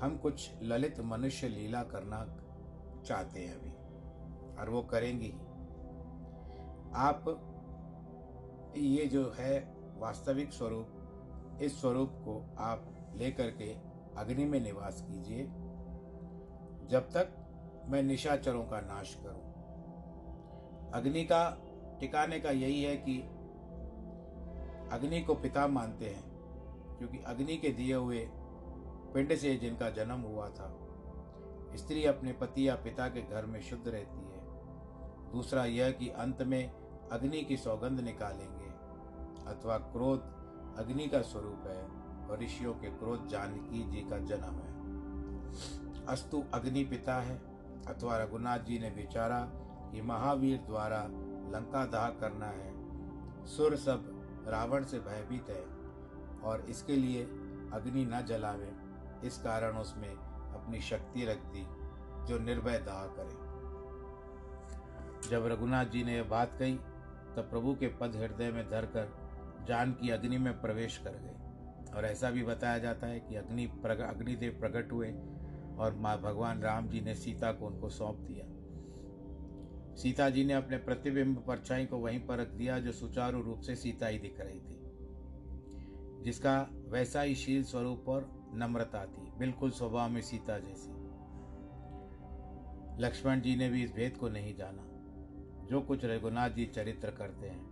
हम 0.00 0.18
कुछ 0.22 0.50
ललित 0.62 1.00
मनुष्य 1.00 1.48
लीला 1.48 1.82
करना 1.82 2.24
चाहते 3.06 3.40
हैं 3.40 3.54
अभी, 3.54 3.70
और 4.60 4.70
वो 4.70 4.82
करेंगी 4.82 5.32
आप 6.94 7.24
ये 8.76 9.06
जो 9.06 9.32
है 9.38 9.58
वास्तविक 9.98 10.52
स्वरूप, 10.52 11.58
इस 11.62 11.80
स्वरूप 11.80 12.10
को 12.12 12.54
आप 12.58 12.86
लेकर 13.16 13.50
के 13.50 13.72
अग्नि 14.16 14.44
में 14.44 14.60
निवास 14.60 15.00
कीजिए। 15.00 15.44
जब 16.88 17.10
तक 17.10 17.36
मैं 17.88 18.02
निशाचरों 18.02 18.62
का 18.64 18.80
नाश 18.80 19.14
करूँ। 19.14 19.48
अग्नि 20.94 21.24
का 21.24 21.42
टिकाने 22.00 22.40
का 22.40 22.50
यही 22.50 22.82
है 22.82 22.96
कि 22.96 23.18
अग्नि 24.92 25.20
को 25.20 25.34
पिता 25.34 25.66
मानते 25.66 26.04
हैं, 26.04 26.24
क्योंकि 26.98 27.18
अग्नि 27.26 27.56
के 27.56 27.68
दिए 27.68 27.94
हुए 27.94 28.28
पिंड 29.14 29.34
से 29.34 29.56
जिनका 29.56 29.90
जन्म 29.90 30.20
हुआ 30.20 30.48
था, 30.48 30.76
स्त्री 31.76 32.04
अपने 32.04 32.32
पति 32.32 32.68
या 32.68 32.74
पिता 32.74 33.08
के 33.08 33.22
घर 33.22 33.46
में 33.46 33.60
शुद्ध 33.60 33.88
रहती 33.88 34.24
है। 34.24 34.40
दूसरा 35.32 35.64
यह 35.64 35.90
कि 35.90 36.08
अंत 36.08 36.42
में 36.42 36.72
अग्नि 37.12 37.42
की 37.42 37.56
सौगंध 37.56 38.00
निकालेंगे। 38.00 38.59
अथवा 39.50 39.76
क्रोध 39.92 40.20
अग्नि 40.78 41.06
का 41.08 41.20
स्वरूप 41.22 41.66
है 41.66 41.82
और 42.28 42.38
ऋषियों 42.42 42.74
के 42.74 42.90
क्रोध 42.90 43.26
जानकी 43.28 43.82
जी 43.90 44.00
का 44.00 44.18
जन्म 44.18 44.60
है। 44.60 44.70
अस्तु 46.06 46.42
अग्नि 46.54 46.84
पिता 46.84 47.14
है 47.14 47.36
अथवा 47.86 48.16
रघुनाथ 48.18 48.58
जी 48.58 48.78
ने 48.78 48.90
विचारा 48.90 49.40
कि 49.92 50.02
महावीर 50.02 50.58
द्वारा 50.58 51.02
लंका 51.52 51.84
दाह 51.86 52.08
करना 52.08 52.46
है। 52.46 52.70
सुर 53.46 53.76
सब 53.76 54.04
रावण 54.48 54.84
से 54.84 54.98
भयभीत 54.98 55.50
है 55.50 55.64
और 56.42 56.60
इसके 56.60 56.96
लिए 56.96 57.22
अग्नि 57.72 58.04
न 58.04 58.20
जलावे। 58.22 58.72
इस 59.26 59.38
कारण 59.38 59.76
उसमें 59.76 60.10
अपनी 60.10 60.80
शक्ति 60.80 61.24
रख 61.24 61.38
दी 61.52 61.66
जो 62.26 62.38
निर्भय 62.38 62.78
दाह 62.78 63.06
करे। 63.18 63.48
जब 65.28 65.46
रघुनाथ 65.46 65.84
जी 65.84 66.04
ने 66.04 66.16
यह 66.16 66.24
बात 66.24 66.54
कही, 66.58 66.74
तब 67.36 67.48
प्रभु 67.50 67.74
के 67.74 67.86
पद 68.00 68.16
हृदय 68.16 68.50
में 68.50 68.70
धरकर 68.70 69.04
जान 69.68 69.92
की 69.92 70.10
अग्नि 70.10 70.38
में 70.38 70.60
प्रवेश 70.60 70.98
कर 70.98 71.10
गए। 71.10 71.36
और 71.96 72.04
ऐसा 72.04 72.30
भी 72.30 72.42
बताया 72.42 72.78
जाता 72.78 73.06
है 73.06 73.20
कि 73.20 73.36
अग्नि 73.36 73.66
प्रग, 73.66 74.00
अग्निदेव 74.00 74.56
प्रकट 74.60 74.92
हुए 74.92 75.10
और 75.78 75.94
माँ, 75.94 76.20
भगवान 76.20 76.62
राम 76.62 76.88
जी 76.88 77.00
ने 77.00 77.14
सीता 77.14 77.52
को 77.52 77.66
उनको 77.66 77.88
सौंप 77.88 78.16
दिया। 78.16 78.46
सीता 79.96 80.30
जी 80.30 80.44
ने 80.44 80.52
अपने 80.52 80.76
प्रतिबिंब 80.76 81.44
परछाई 81.46 81.86
को 81.86 81.98
वहीं 81.98 82.20
पर 82.26 82.38
रख 82.38 82.48
दिया 82.48 82.78
जो 82.78 82.92
सुचारू 82.92 83.42
रूप 83.42 83.60
से 83.60 83.76
सीता 83.76 84.06
ही 84.06 84.18
दिख 84.18 84.40
रही 84.40 84.60
थी, 84.60 84.80
जिसका 86.24 86.70
वैसा 86.88 87.20
ही 87.20 87.34
शील 87.34 87.64
स्वरूप 87.64 88.08
और 88.08 88.50
नम्रता 88.54 89.06
थी, 89.06 89.32
बिल्कुल 89.38 89.70
स्वभाव 89.70 90.10
में 90.10 90.22
सीता 90.22 90.58
जैसी। 90.58 90.90
लक्ष्मण 93.02 93.40
जी 93.40 93.56
ने 93.56 93.68
भी 93.68 93.84
इस 93.84 93.92
भेद 93.92 94.16
को 94.16 94.28
नहीं 94.28 94.54
जाना। 94.56 94.86
जो 95.66 95.80
कुछ 95.80 96.04
रघुनाथ 96.04 96.50
जी 96.50 96.66
चरित्र 96.66 97.10
करते 97.10 97.46
हैं 97.46 97.69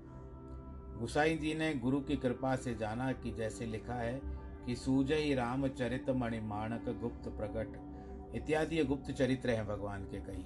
गुसाई 0.98 1.36
जी 1.36 1.54
ने 1.54 1.74
गुरु 1.74 2.00
की 2.00 2.16
कृपा 2.16 2.56
से 2.56 2.74
जाना 2.74 3.12
कि 3.12 3.30
जैसे 3.30 3.66
लिखा 3.66 3.94
है 3.94 4.20
कि 4.66 4.76
सूजय 4.76 5.34
राम 5.34 5.68
चरित 5.68 6.10
मणि 6.10 6.40
माणक 6.40 6.88
गुप्त 7.00 7.28
प्रकट। 7.28 8.36
इत्यादि 8.36 8.76
ये 8.76 8.84
गुप्त 8.84 9.10
चरित्र 9.10 9.50
हैं 9.50 9.66
भगवान 9.66 10.04
के 10.04 10.20
कई 10.20 10.44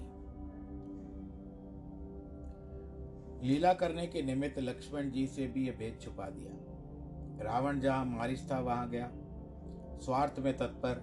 लीला 3.49 3.73
करने 3.73 4.07
के 4.07 4.23
निमित्त 4.23 4.59
लक्ष्मण 4.59 5.11
जी 5.11 5.27
से 5.27 5.47
भी 5.47 5.65
ये 5.67 5.73
भेद 5.73 5.99
छुपा 6.01 6.29
दिया। 6.31 6.53
रावण 7.45 7.81
जहाँ 7.81 8.05
मारिश 8.05 8.49
था, 8.51 8.61
वहाँ 8.61 8.88
गया। 8.91 9.11
स्वार्थ 9.99 10.38
में 10.38 10.57
तत्पर, 10.57 11.01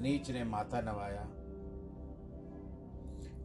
नीच 0.00 0.30
ने 0.30 0.44
माथा 0.44 0.80
नवाया। 0.80 1.28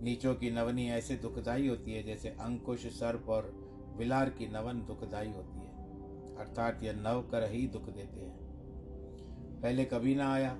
नीचों 0.02 0.36
की 0.36 0.52
नवनी 0.52 0.90
ऐसे 0.90 1.16
दुखदाई 1.16 1.68
होती 1.68 1.92
है 1.92 2.04
जैसे 2.04 2.30
अंकुश, 2.30 2.86
सर्प 2.88 3.30
और 3.30 3.61
विलार 4.02 4.30
की 4.30 4.48
नवन 4.48 4.80
दुखदाई 4.82 5.32
होती 5.32 5.60
है, 5.60 6.36
अर्थात 6.36 6.84
यह 6.84 6.94
नव 6.94 7.22
कर 7.22 7.50
ही 7.50 7.68
दुख 7.68 7.90
देते 7.90 8.20
हैं। 8.20 9.60
पहले 9.62 9.86
कभी 9.86 10.16
ना 10.16 10.34
आया, 10.34 10.52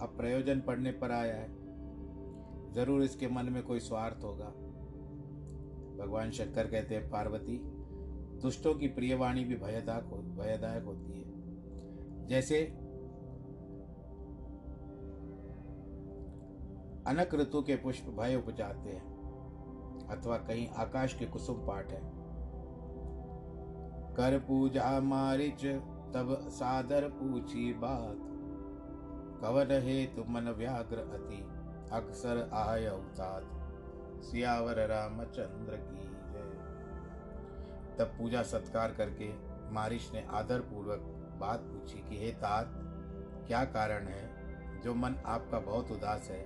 अब 0.00 0.14
प्रयोजन 0.16 0.60
पड़ने 0.60 0.92
पर 0.92 1.12
आया 1.12 1.34
है। 1.34 2.72
ज़रूर 2.72 3.02
इसके 3.02 3.28
मन 3.28 3.44
में 3.44 3.62
कोई 3.62 3.80
स्वार्थ 3.80 4.24
होगा। 4.24 4.48
भगवान 5.96 6.30
शंकर 6.30 6.66
कहते 6.66 6.94
हैं, 6.94 7.10
पार्वती, 7.10 7.60
दुष्टों 8.42 8.74
की 8.74 8.88
प्रियवाणी 8.88 9.44
भी 9.44 9.56
भयदायक 9.56 10.04
हो, 10.04 10.16
भयदायक 10.16 10.84
होती 10.84 11.12
है। 11.12 12.26
जैसे 12.26 12.64
अनक 17.06 17.34
ऋतु 17.34 17.62
के 17.62 17.76
पुष्प 17.76 18.06
भय 18.10 18.36
उपजाते 18.36 18.90
हैं, 18.90 19.16
अथवा 20.08 20.36
कहीं 20.38 20.68
आकाश 20.68 21.14
के 21.14 21.26
कुसुम 21.26 21.56
पाठ 21.56 21.92
है। 21.92 22.25
कर 24.16 24.38
पूजा 24.38 25.00
मारिच 25.00 25.66
तब 26.14 26.46
सादर 26.48 27.08
पूछी 27.08 27.72
बात। 27.72 28.16
कवन 29.42 29.82
हे 29.82 30.06
तु 30.06 30.24
मन 30.28 30.48
व्याग्र 30.48 30.98
अति, 30.98 31.48
अक्सर 31.92 32.50
आय 32.54 32.90
तात 32.90 33.42
सियावर 34.22 34.86
रामचंद्र 34.86 35.76
की 35.76 36.04
जय। 36.32 36.66
तब 37.98 38.18
पूजा 38.18 38.42
सत्कार 38.42 38.92
करके 38.92 39.32
मारिश 39.72 40.12
ने 40.14 40.26
आदर 40.30 40.60
पूर्वक 40.60 40.98
बात 41.40 41.60
पूछी 41.60 41.98
कि, 41.98 42.24
हे 42.24 42.32
तात, 42.32 42.70
क्या 43.46 43.64
कारण 43.64 44.06
है 44.06 44.36
जो 44.80 44.94
मन 44.94 45.14
आपका 45.26 45.60
बहुत 45.60 45.90
उदास 45.90 46.28
है 46.30 46.44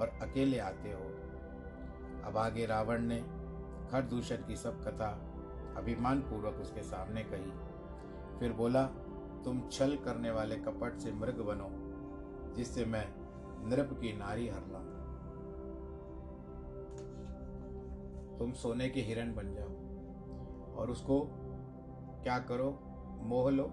और 0.00 0.08
अकेले 0.08 0.58
आते 0.58 0.92
हो? 0.92 1.10
अब 2.24 2.36
आगे 2.36 2.66
रावण 2.66 2.98
ने 3.02 3.20
खरदूषण 3.90 4.36
की 4.36 4.56
सब 4.56 4.84
कथा 4.84 5.29
अभिमान 5.76 6.20
पूर्वक 6.20 6.60
उसके 6.60 6.82
सामने 6.82 7.24
कही। 7.24 8.38
फिर 8.38 8.52
बोला, 8.52 8.84
तुम 9.44 9.60
छल 9.68 9.96
करने 9.96 10.30
वाले 10.30 10.56
कपट 10.56 10.98
से 10.98 11.12
मृग 11.12 11.40
बनो, 11.40 11.68
जिससे 12.54 12.84
मैं 12.84 13.06
नृप 13.68 13.92
की 14.00 14.12
नारी 14.12 14.48
हरला 14.48 14.78
तुम 18.38 18.52
सोने 18.52 18.88
के 18.88 19.00
हिरण 19.00 19.34
बन 19.34 19.52
जाओ। 19.54 20.76
और 20.76 20.90
उसको 20.90 21.20
क्या 22.22 22.38
करो? 22.40 22.70
मोह 23.22 23.50
लो। 23.50 23.68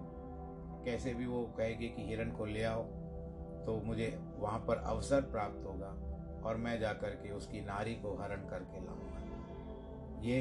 कैसे 0.84 1.14
भी 1.14 1.26
वो 1.26 1.42
कहेगी 1.58 1.88
कि 1.88 2.02
हिरण 2.02 2.30
को 2.30 2.44
ले 2.46 2.62
आओ 2.64 2.82
तो 3.66 3.80
मुझे 3.84 4.08
वहाँ 4.36 4.58
पर 4.58 4.76
अवसर 4.78 5.20
प्राप्त 5.22 5.64
होगा, 5.66 5.88
और 6.42 6.56
मैं 6.56 6.78
जाकर 6.80 7.10
के 7.14 7.30
उसकी 7.30 7.60
नारी 7.60 7.94
को 7.94 8.14
हरण 8.16 8.48
करके 8.48 8.84
लाऊँगा। 8.84 10.20
ये 10.20 10.40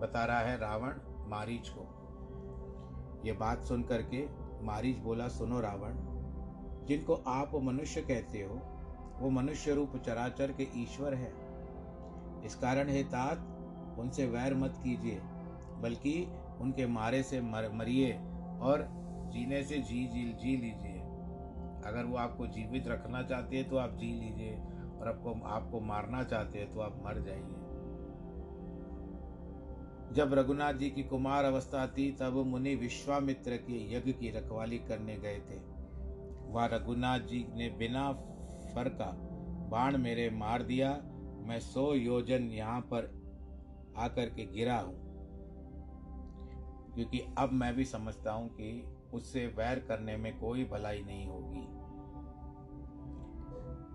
बता 0.00 0.24
रहा 0.24 0.38
है 0.38 0.56
रावण 0.58 0.98
मारीच 1.30 1.68
को। 1.68 1.86
ये 3.24 3.32
बात 3.32 3.62
सुन 3.62 3.82
करके 3.82 4.26
मारीच 4.64 4.98
बोला, 4.98 5.28
सुनो 5.28 5.60
रावण, 5.60 5.94
जिनको 6.86 7.14
आप 7.26 7.54
मनुष्य 7.62 8.00
कहते 8.02 8.42
हो, 8.42 8.60
वो 9.20 9.30
मनुष्य 9.30 9.74
रूप 9.74 9.96
चराचर 9.96 10.52
के 10.52 10.66
ईश्वर 10.76 11.14
है। 11.14 11.32
इस 12.46 12.54
कारण 12.54 12.88
हे 12.88 13.02
तात, 13.04 13.46
उनसे 13.98 14.26
वैर 14.26 14.54
मत 14.54 14.80
कीजिए, 14.84 15.20
बल्कि 15.80 16.26
उनके 16.60 16.86
मारे 16.86 17.22
से 17.22 17.40
मर, 17.40 17.70
मरिए 17.72 18.12
और 18.60 18.86
जीने 19.32 19.62
से 19.62 19.78
जी 19.78 20.04
जी 20.06 20.24
जी 20.32 20.56
लीजिए। 20.56 21.00
अगर 21.86 22.04
वो 22.04 22.16
आपको 22.16 22.46
जीवित 22.46 22.88
रखना 22.88 23.22
चाहते 23.22 23.56
हैं 23.56 23.68
तो 23.68 23.76
आप 23.76 23.96
जी 23.96 24.12
लीजिए, 24.12 24.56
और 25.00 25.08
आपको 25.08 25.34
आपको 25.48 25.80
मारना 25.80 26.22
चाहते 26.24 26.58
हैं 26.58 26.72
तो 26.74 26.80
आप 26.80 27.00
मर 27.06 27.20
जाइए। 27.20 27.62
जब 30.14 30.34
रघुनाथ 30.34 30.74
जी 30.74 30.90
की 30.90 31.02
कुमार 31.02 31.44
अवस्था 31.44 31.86
थी, 31.86 32.12
तब 32.12 32.32
मुनि 32.32 32.74
विश्वामित्र 32.74 33.56
के 33.56 33.96
यज्ञ 33.96 34.12
की 34.12 34.30
रखवाली 34.30 34.78
करने 34.78 35.16
गए 35.16 35.38
थे। 35.38 35.74
वह 36.52 36.66
रघुनाथ 36.66 37.20
जी 37.20 37.46
ने 37.54 37.68
बिना 37.68 38.12
फरका 38.74 39.12
बाण 39.70 39.96
मेरे 39.96 40.30
मार 40.30 40.62
दिया। 40.62 40.90
मैं 41.46 41.60
सौ 41.60 41.94
योजन 41.94 42.42
यहाँ 42.42 42.80
पर 42.80 43.24
आकर 43.96 44.26
के 44.26 44.46
गिरा 44.46 44.78
हूँ। 44.78 45.04
क्योंकि 46.94 47.22
अब 47.38 47.52
मैं 47.52 47.76
भी 47.76 47.84
समझता 47.84 48.32
हूँ 48.32 48.48
कि 48.48 48.96
उससे 49.14 49.46
वैर 49.46 49.78
करने 49.78 50.16
में 50.16 50.38
कोई 50.38 50.64
भलाई 50.64 51.02
नहीं 51.02 51.26
होगी। 51.26 51.84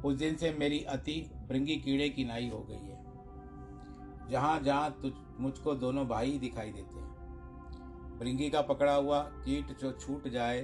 उस 0.08 0.16
दिन 0.16 0.36
से 0.36 0.52
मेरी 0.52 0.84
अति 0.84 1.32
भृंगी 1.50 1.76
कीड़े 1.76 2.10
की 2.10 2.24
नाई 2.24 2.50
हो 2.50 2.60
गई 2.60 2.90
है। 2.90 3.09
जहाँ 4.30 4.60
जहाँ 4.60 5.00
तुझ, 5.02 5.14
मुझको 5.40 5.76
दोनों 5.76 6.08
भाई 6.08 6.38
दिखाई 6.40 6.72
देते 6.72 7.00
हैं। 7.00 8.18
भृंगी 8.20 8.50
का 8.50 8.62
पकड़ा 8.62 8.96
हुआ 8.96 9.22
कीट 9.22 9.78
जो 9.80 9.92
छूट 9.92 10.28
जाए 10.28 10.62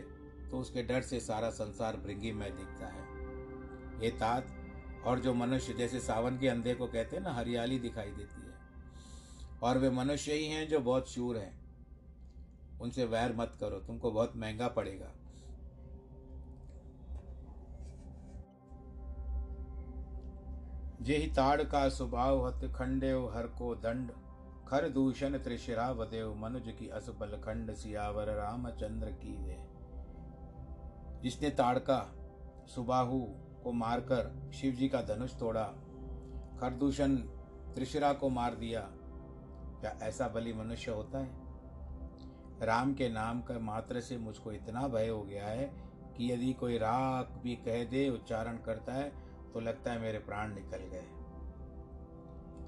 तो 0.52 0.58
उसके 0.58 0.84
डर 0.84 1.02
से 1.02 1.20
सारा 1.20 1.50
संसार 1.50 1.98
भृंगी 1.98 2.32
में 2.32 2.56
दिखता 2.56 2.88
है। 2.88 4.04
ये 4.04 4.12
तात, 4.12 4.48
और 5.06 5.20
जो 5.20 5.34
मनुष्य, 5.34 5.74
जैसे 5.74 6.00
सावन 6.00 6.38
के 6.38 6.48
अंधे 6.48 6.74
को 6.74 6.88
कहते 6.88 7.16
हैं 7.16 7.24
ना, 7.24 7.34
हरियाली 7.34 7.80
दिखाई 7.80 8.12
देती 8.12 8.42
है। 8.42 8.54
और 9.64 9.78
वे 9.78 9.90
मनुष्य 9.90 10.34
ही 10.34 10.46
हैं 10.46 10.68
जो 10.68 10.80
बहुत 10.80 11.10
शूर 11.10 11.38
हैं। 11.38 11.66
उनसे 12.82 13.06
वैर 13.06 13.36
मत 13.36 13.58
करो, 13.60 13.80
तुमको 13.80 14.12
बहुत 14.12 14.34
महँगा 14.36 14.68
पड़ेगा। 14.68 15.12
जेहि 21.02 21.28
ताड़ 21.28 21.64
का 21.64 21.88
स्वभाव 21.90 22.46
हत 22.48 22.72
खंडेव, 22.76 23.26
हर 23.36 23.48
को 23.48 23.74
दंड। 23.76 24.12
खर 24.68 24.88
दूषण 24.90 25.38
त्रिशिरा 25.38 25.90
वदेव, 25.92 26.34
मनुज 26.36 26.74
की 26.80 26.88
असबल 26.90 27.38
खंड 27.38 27.74
सियावर, 27.74 28.28
रामचंद्र 28.28 29.10
की 29.14 29.38
वे 29.38 29.58
जिसने 31.24 31.50
ताड़का 31.50 32.00
सुबाहु 32.68 33.20
को 33.64 33.72
मारकर 33.72 34.52
शिव 34.54 34.74
जी 34.74 34.88
का 34.88 35.02
धनुष 35.02 35.36
तोड़ा 35.40 35.64
खरदूषण 36.60 37.16
त्रिशिरा 37.76 38.12
को 38.14 38.30
मार 38.30 38.56
दिया, 38.56 38.82
क्या 39.82 39.98
ऐसा 40.02 40.28
बलि 40.28 40.54
मनुष्य 40.54 40.92
होता 40.92 41.20
है? 41.20 41.30
राम 42.62 42.94
के 42.94 43.10
नाम 43.10 43.42
का 43.42 43.60
मात्र 43.60 44.02
से 44.02 44.18
मुझको 44.18 44.52
इतना 44.52 44.88
भय 44.88 45.08
हो 45.08 45.22
गया 45.24 45.48
है 45.48 45.66
कि 46.18 46.32
यदि 46.32 46.54
कोई 46.54 46.78
राग 46.78 47.40
भी 47.44 47.56
कह 47.56 47.84
दे, 47.84 48.10
उच्चारण 48.10 48.58
करता 48.58 48.94
है 48.94 49.12
तो 49.56 49.62
लगता 49.62 49.92
है 49.92 50.00
मेरे 50.00 50.20
प्राण 50.20 50.56
निकल 50.56 50.78
गए। 50.78 51.06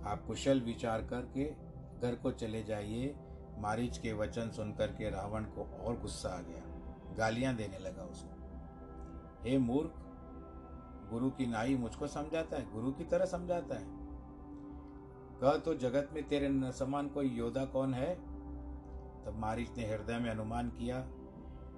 आप 0.10 0.24
कुशल 0.28 0.62
विचार 0.62 1.02
करके 1.02 1.56
घर 2.02 2.16
को 2.16 2.32
चले 2.32 2.64
जाइए। 2.64 3.16
मारीच 3.58 3.98
के 3.98 4.14
वचन 4.14 4.50
सुनकर 4.50 4.88
के 4.88 5.10
रावण 5.10 5.44
को 5.44 5.84
और 5.84 6.00
गुस्सा 6.00 6.30
आ 6.30 6.42
गया। 6.42 6.64
गालियाँ 7.16 7.56
देने 7.56 7.80
लगा 7.80 8.04
उसको। 8.04 8.30
हे 9.44 9.58
मूर्ख, 9.58 9.94
गुरु 11.10 11.30
की 11.30 11.46
नाई 11.46 11.76
मुझको 11.76 12.08
समझाता 12.08 12.58
है, 12.58 12.72
गुरु 12.74 12.92
की 12.92 13.04
तरह 13.04 13.26
समझाता 13.26 13.76
है। 13.76 13.86
कह 15.42 15.58
तो 15.58 15.74
जगत 15.74 16.10
में 16.14 16.28
तेरे 16.28 16.50
न 16.50 16.72
समान 16.72 17.08
कोई 17.08 17.30
योद्धा 17.30 17.66
कौन 17.66 17.94
है? 17.94 18.16
तब 19.26 19.34
मारीच 19.36 19.78
ने 19.78 19.88
हृदय 19.88 20.20
में 20.20 20.30
अनुमान 20.30 20.70
किया 20.70 21.00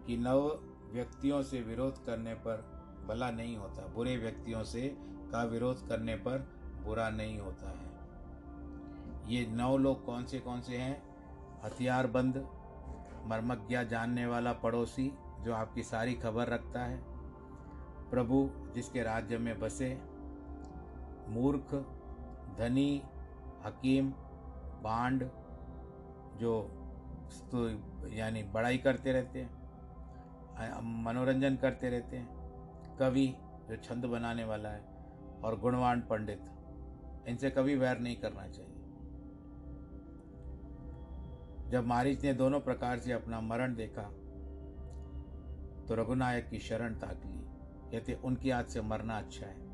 कि 0.07 0.17
नव 0.17 0.59
व्यक्तियों 0.93 1.41
से 1.41 1.61
विरोध 1.61 2.05
करने 2.05 2.33
पर 2.33 2.78
भला 3.09 3.29
नहीं 3.31 3.57
होता। 3.57 3.85
बुरे 3.87 4.15
व्यक्तियों 4.17 4.63
से 4.63 4.87
का 5.31 5.43
विरोध 5.43 5.87
करने 5.87 6.15
पर 6.15 6.39
बुरा 6.85 7.09
नहीं 7.09 7.39
होता 7.39 7.69
है। 7.69 7.87
ये 9.27 9.45
नौ 9.47 9.77
लोग 9.77 10.05
कौन 10.05 10.25
से 10.25 10.39
कौन 10.39 10.61
से 10.61 10.77
हैं? 10.77 11.01
हथियार 11.63 12.07
बंद 12.07 12.37
मर्मज्ञा 13.25 13.83
जानने 13.83 14.25
वाला 14.25 14.53
पड़ोसी 14.53 15.11
जो 15.41 15.53
आपकी 15.53 15.83
सारी 15.83 16.13
खबर 16.13 16.47
रखता 16.47 16.83
है। 16.83 16.99
प्रभु 18.11 18.49
जिसके 18.75 19.03
राज्य 19.03 19.37
में 19.37 19.59
बसे, 19.59 19.89
मूर्ख, 21.29 21.73
धनी, 22.57 23.01
हकीम, 23.65 24.09
बांड, 24.83 25.23
जो 26.37 26.53
तो 27.51 27.69
यानी 28.09 28.43
बड़ाई 28.43 28.77
करते 28.77 29.11
रहते 29.11 29.41
हैं 29.41 29.59
मनोरंजन 31.03 31.55
करते 31.55 31.89
रहते 31.89 32.17
हैं। 32.17 32.38
कवि 32.99 33.27
जो 33.69 33.75
छंद 33.77 34.05
बनाने 34.05 34.43
वाला 34.43 34.69
है 34.69 34.81
और 35.43 35.59
गुणवान 35.59 36.01
पंडित, 36.01 36.41
इनसे 37.27 37.49
कभी 37.49 37.75
वैर 37.75 37.99
नहीं 37.99 38.15
करना 38.15 38.47
चाहिए। 38.47 38.75
जब 41.69 41.85
मारिच 41.87 42.23
ने 42.23 42.33
दोनों 42.33 42.59
प्रकार 42.59 42.99
से 42.99 43.11
अपना 43.11 43.41
मरण 43.41 43.75
देखा 43.75 44.03
तो 45.87 45.95
रघुनायक 45.95 46.49
की 46.49 46.59
शरण 46.59 46.93
ताक 46.95 47.25
ली 47.25 47.39
कहते 47.91 48.13
उनकी 48.23 48.49
हाथ 48.49 48.63
से 48.63 48.81
मरना 48.81 49.17
अच्छा 49.17 49.45
है। 49.45 49.67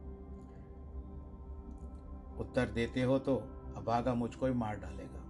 उत्तर 2.39 2.71
देते 2.71 3.01
हो 3.01 3.17
तो 3.19 3.35
अभागा 3.77 4.13
मुझको 4.13 4.45
ही 4.45 4.53
मार 4.53 4.79
डालेगा। 4.79 5.21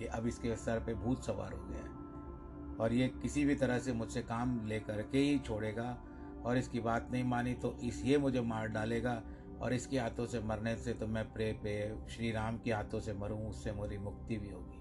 ये 0.00 0.06
अब 0.08 0.26
इसके 0.26 0.56
सर 0.56 0.80
पे 0.80 0.94
भूत 0.94 1.24
सवार 1.24 1.52
हो 1.52 1.64
गया 1.64 1.78
है 1.78 2.76
और 2.76 2.92
ये 2.92 3.08
किसी 3.22 3.44
भी 3.44 3.54
तरह 3.54 3.78
से 3.78 3.92
मुझसे 3.92 4.22
काम 4.22 4.66
लेकर 4.66 5.02
के 5.02 5.18
ही 5.18 5.38
छोड़ेगा 5.38 5.96
और 6.46 6.58
इसकी 6.58 6.80
बात 6.80 7.08
नहीं 7.12 7.24
मानी 7.24 7.54
तो 7.54 7.72
इस 7.84 8.04
ये 8.04 8.18
मुझे 8.18 8.40
मार 8.40 8.68
डालेगा 8.68 9.22
और 9.60 9.72
इसके 9.72 9.98
हाथों 9.98 10.26
से 10.26 10.40
मरने 10.40 10.76
से 10.76 10.94
तो 10.94 11.06
मैं 11.06 11.32
प्रे, 11.32 11.52
पे, 11.52 12.06
श्री 12.08 12.30
राम 12.32 12.58
के 12.58 12.72
हाथों 12.72 13.00
से 13.00 13.12
मरूं, 13.12 13.48
उससे 13.48 13.72
मेरी 13.72 13.98
मुक्ति 13.98 14.36
भी 14.36 14.50
होगी। 14.50 14.80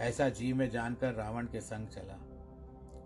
ऐसा 0.00 0.28
जी 0.28 0.52
में 0.52 0.70
जानकर 0.70 1.14
रावण 1.14 1.46
के 1.46 1.60
संग 1.60 1.88
चला। 1.88 2.18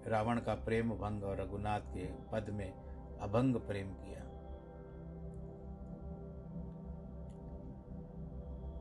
रावण 0.06 0.40
का 0.40 0.54
प्रेम 0.54 0.90
भंग 0.90 1.24
और 1.24 1.40
रघुनाथ 1.40 1.80
के 1.80 2.04
पद 2.04 2.50
में 2.50 2.72
अभंग 3.20 3.56
प्रेम 3.56 3.86
किया। 3.86 4.20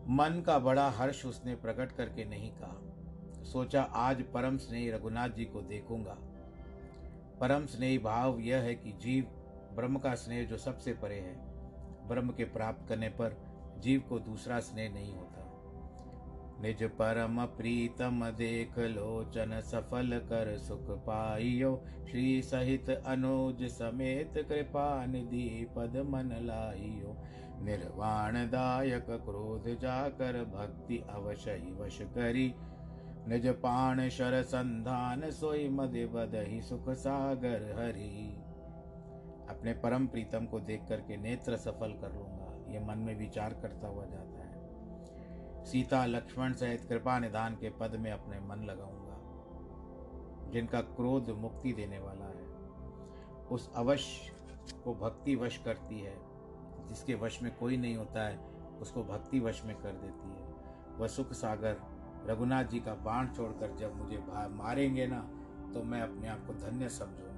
मन 0.09 0.43
का 0.45 0.59
बड़ा 0.59 0.89
हर्ष 0.89 1.25
उसने 1.25 1.55
प्रकट 1.55 1.91
करके 1.91 2.25
नहीं 2.25 2.51
कहा। 2.51 3.43
सोचा 3.43 3.81
आज 3.81 4.23
परम 4.33 4.57
स्नेही 4.57 4.91
रघुनाथ 4.91 5.29
जी 5.29 5.45
को 5.45 5.61
देखूँगा। 5.61 6.17
परम 7.39 7.65
स्नेह 7.65 7.97
भाव 7.99 8.39
यह 8.39 8.57
है 8.57 8.75
कि 8.75 8.91
जीव 9.01 9.25
ब्रह्म 9.75 9.97
का 9.97 10.13
स्नेह 10.15 10.45
जो 10.45 10.57
सबसे 10.57 10.93
परे 10.93 11.15
है, 11.15 11.35
ब्रह्म 12.07 12.29
के 12.29 12.43
प्राप्त 12.45 12.87
करने 12.89 13.09
पर 13.09 13.37
जीव 13.79 14.03
को 14.09 14.19
दूसरा 14.19 14.59
स्नेह 14.59 14.93
नहीं 14.93 15.13
होता। 15.13 15.41
निज 16.61 16.83
परम 16.83 17.45
प्रीतम 17.45 18.25
देख 18.29 18.77
लोचन 18.79 19.59
सफल 19.61 20.19
कर 20.23 20.57
सुख 20.57 20.89
पाइयो, 20.99 21.71
श्री 22.11 22.41
सहित 22.41 22.89
अनुज 22.89 23.63
समेत 23.69 24.33
कृपा 24.49 25.05
निधि 25.05 25.67
पद 25.75 25.97
मन 26.09 26.29
लाइयो। 26.41 27.15
निर्वाण 27.63 28.35
दायक 28.49 29.05
क्रोध 29.25 29.67
जाकर 29.79 30.43
भक्ति 30.45 30.97
अवश्य 31.09 31.55
वश 31.79 31.99
करी 32.15 32.53
निज 33.27 33.47
पाण 33.47 34.09
शर 34.09 34.43
संधान 34.43 35.31
सोई 35.31 35.69
मद 35.69 35.89
बदही 35.89 36.61
सुख 36.61 36.89
सागर 36.89 37.75
हरि। 37.79 38.43
अपने 39.49 39.73
परम 39.73 40.07
प्रीतम 40.07 40.45
को 40.45 40.59
देख 40.59 40.85
करके 40.89 41.17
नेत्र 41.17 41.57
सफल 41.57 41.91
कर 41.91 42.13
लूँगा। 42.13 42.71
ये 42.71 42.79
मन 42.79 42.97
में 42.97 43.15
विचार 43.15 43.53
करता 43.53 43.87
हुआ 43.87 44.05
जाता 44.05 44.43
है। 44.43 44.53
सीता, 45.65 46.05
लक्ष्मण 46.05 46.53
सहित 46.53 46.81
कृपा 46.81 47.19
निधान 47.19 47.55
के 47.55 47.69
पद 47.69 47.95
में 47.95 48.11
अपने 48.11 48.39
मन 48.39 48.55
लगाऊँगा। 48.55 49.13
जिनका 50.51 50.81
क्रोध 50.81 51.29
मुक्ति 51.29 51.73
देने 51.73 51.99
वाला 51.99 52.25
है, 52.25 52.53
उस 53.47 53.73
अवश्य 53.75 54.31
को 54.83 54.95
भक्ति 54.95 55.35
वश 55.35 55.57
करती 55.57 55.99
है। 55.99 56.17
जिसके 56.87 57.15
वश 57.15 57.43
में 57.43 57.55
कोई 57.55 57.77
नहीं 57.77 57.95
होता 57.95 58.27
है, 58.27 58.37
उसको 58.81 59.03
भक्ति 59.03 59.39
वश 59.39 59.65
में 59.65 59.75
कर 59.75 59.91
देती 59.91 60.29
है। 60.29 60.53
वह 60.97 61.07
सुख 61.07 61.33
सागर 61.33 61.92
रघुनाथ 62.29 62.65
जी 62.65 62.79
का 62.79 62.93
बाण 63.05 63.27
छोड़कर 63.27 63.75
जब 63.79 63.95
मुझे 63.95 64.19
मारेंगे 64.53 65.07
ना 65.07 65.19
तो 65.73 65.83
मैं 65.83 66.01
अपने 66.01 66.27
आप 66.27 66.45
को 66.47 66.53
धन्य 66.61 66.89
समझूँगा। 66.89 67.31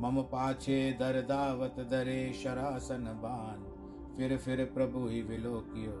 मम 0.00 0.20
पाछे 0.22 0.78
दर 0.92 1.20
दावत 1.22 1.76
दरे 1.90 2.32
शरासन 2.32 3.04
बान 3.22 3.64
फिर 4.16 4.36
फिर 4.38 4.64
प्रभु 4.74 5.06
ही 5.08 5.22
विलोकियो 5.22 5.92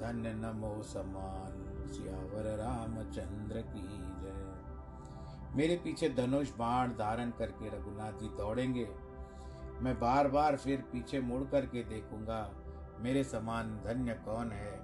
धन्य 0.00 0.32
नमो 0.34 0.82
समान। 0.82 1.58
सियावर 1.90 2.44
रामचंद्र 2.58 3.60
की 3.68 3.86
जय। 4.20 5.56
मेरे 5.56 5.76
पीछे 5.84 6.08
धनुष 6.08 6.50
बाण 6.58 6.90
धारण 6.96 7.30
करके 7.38 7.68
रघुनाथ 7.68 8.20
जी 8.20 8.28
दौड़ेंगे। 8.36 8.88
मैं 9.80 9.94
बार 10.00 10.28
बार 10.28 10.56
फिर 10.56 10.84
पीछे 10.92 11.20
मुड़ 11.22 11.42
करके 11.50 11.82
देखूँगा, 11.84 12.40
मेरे 13.00 13.24
समान 13.24 13.76
धन्य 13.84 14.14
कौन 14.24 14.52
है? 14.52 14.79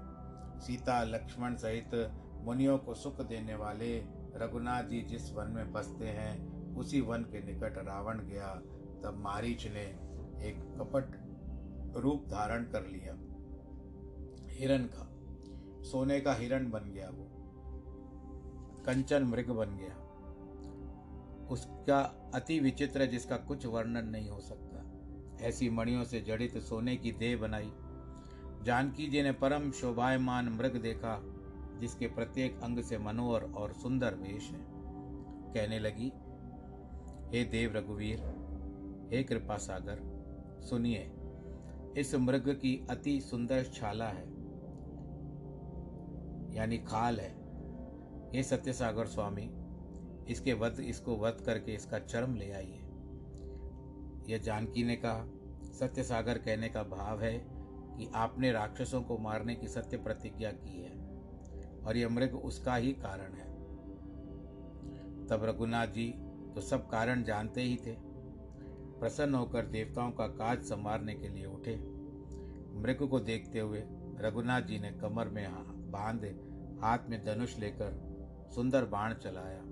सीता, 0.60 1.04
लक्ष्मण 1.04 1.54
सहित 1.54 2.12
मुनियों 2.42 2.78
को 2.78 2.94
सुख 2.94 3.20
देने 3.20 3.54
वाले 3.54 3.98
रघुनाथ 4.34 4.84
जी 4.84 5.02
जिस 5.02 5.32
वन 5.32 5.46
में 5.46 5.72
बसते 5.72 6.06
हैं, 6.06 6.56
उसी 6.76 7.00
वन 7.00 7.22
के 7.22 7.52
निकट 7.52 7.78
रावण 7.78 8.18
गया। 8.18 8.54
तब 9.04 9.14
मारीच 9.16 9.66
ने 9.66 9.82
एक 10.48 10.76
कपट 10.78 11.26
रूप 11.96 12.24
धारण 12.26 12.64
कर 12.64 12.86
लिया। 12.86 13.18
हिरण 14.48 14.84
का, 14.84 15.12
सोने 15.82 16.20
का 16.20 16.34
हिरण 16.34 16.70
बन 16.70 16.80
गया 16.80 17.10
वो। 17.10 17.28
कंचन 18.86 19.24
मृग 19.24 19.50
बन 19.50 19.76
गया। 19.76 20.06
उसका 21.46 22.30
अति 22.34 22.60
विचित्र 22.60 23.06
जिसका 23.06 23.36
कुछ 23.36 23.66
वर्णन 23.66 24.08
नहीं 24.08 24.30
हो 24.30 24.40
सकता। 24.40 24.76
ऐसी 25.46 25.70
मणियों 25.70 26.04
से 26.04 26.20
जड़ित 26.20 26.58
सोने 26.58 26.96
की 26.96 27.12
देह 27.12 27.36
बनाई। 27.36 27.72
जानकी 28.66 29.06
जी 29.06 29.22
ने 29.22 29.32
परम 29.32 29.70
शोभायमान 29.70 30.48
मृग 30.48 30.76
देखा, 30.76 31.20
जिसके 31.80 32.06
प्रत्येक 32.06 32.60
अंग 32.62 32.82
से 32.82 32.98
मनोहर 32.98 33.42
और 33.42 33.72
सुंदर 33.72 34.14
वेश 34.14 34.50
है। 34.50 34.58
कहने 35.54 35.78
लगी, 35.78 36.12
हे 37.28 37.44
देव 37.44 37.76
रघुवीर, 37.76 38.20
हे 39.12 39.22
कृपा 39.22 39.56
सागर, 39.56 40.00
सुनिए, 40.62 41.12
इस 41.96 42.14
मृग 42.14 42.48
की 42.48 42.86
अति 42.90 43.20
सुंदर 43.20 43.64
छाला 43.64 44.08
है, 44.08 44.26
यानी 46.54 46.78
खाल 46.78 47.20
है। 47.20 47.34
हे 48.34 48.42
सत्य 48.42 48.72
सागर 48.72 49.06
स्वामी, 49.06 49.50
इसके 50.28 50.52
वध, 50.52 50.80
इसको 50.80 51.16
वध 51.16 51.42
करके 51.46 51.74
इसका 51.74 51.98
चरम 51.98 52.34
ले 52.34 52.50
आइए। 52.52 52.82
यह 54.28 54.38
जानकी 54.38 54.84
ने 54.84 54.96
कहा। 54.96 55.26
सत्य 55.72 56.02
सागर 56.02 56.38
कहने 56.38 56.68
का 56.68 56.82
भाव 56.82 57.22
है 57.22 57.55
कि 57.96 58.10
आपने 58.14 58.52
राक्षसों 58.52 59.02
को 59.02 59.18
मारने 59.18 59.54
की 59.54 59.68
सत्य 59.68 59.96
प्रतिज्ञा 59.96 60.50
की 60.52 60.82
है, 60.82 60.92
और 61.84 61.96
यह 61.96 62.08
मृग 62.08 62.34
उसका 62.34 62.76
ही 62.76 62.92
कारण 62.92 63.32
है। 63.32 63.56
तब 65.26 65.44
रघुनाथ 65.44 65.86
जी 65.86 66.14
तो 66.54 66.60
सब 66.60 66.90
कारण 66.90 67.22
जानते 67.22 67.60
ही 67.60 67.76
थे। 67.76 67.96
प्रसन्न 69.00 69.34
होकर 69.34 69.66
देवताओं 69.66 70.10
का 70.10 70.26
काज 70.26 70.62
संवारने 70.62 71.14
के 71.14 71.28
लिए 71.28 71.46
उठे। 71.46 71.76
मृग 72.74 73.08
को 73.08 73.20
देखते 73.20 73.60
हुए 73.60 73.82
रघुनाथ 74.18 74.62
जी 74.62 74.78
ने 74.78 74.90
कमर 74.92 75.28
में 75.28 75.46
बाँध, 75.90 76.24
हाथ 76.82 76.98
में 77.08 77.24
धनुष 77.24 77.58
लेकर 77.58 78.16
सुंदर 78.54 78.84
बाण 78.84 79.14
चलाया। 79.14 79.62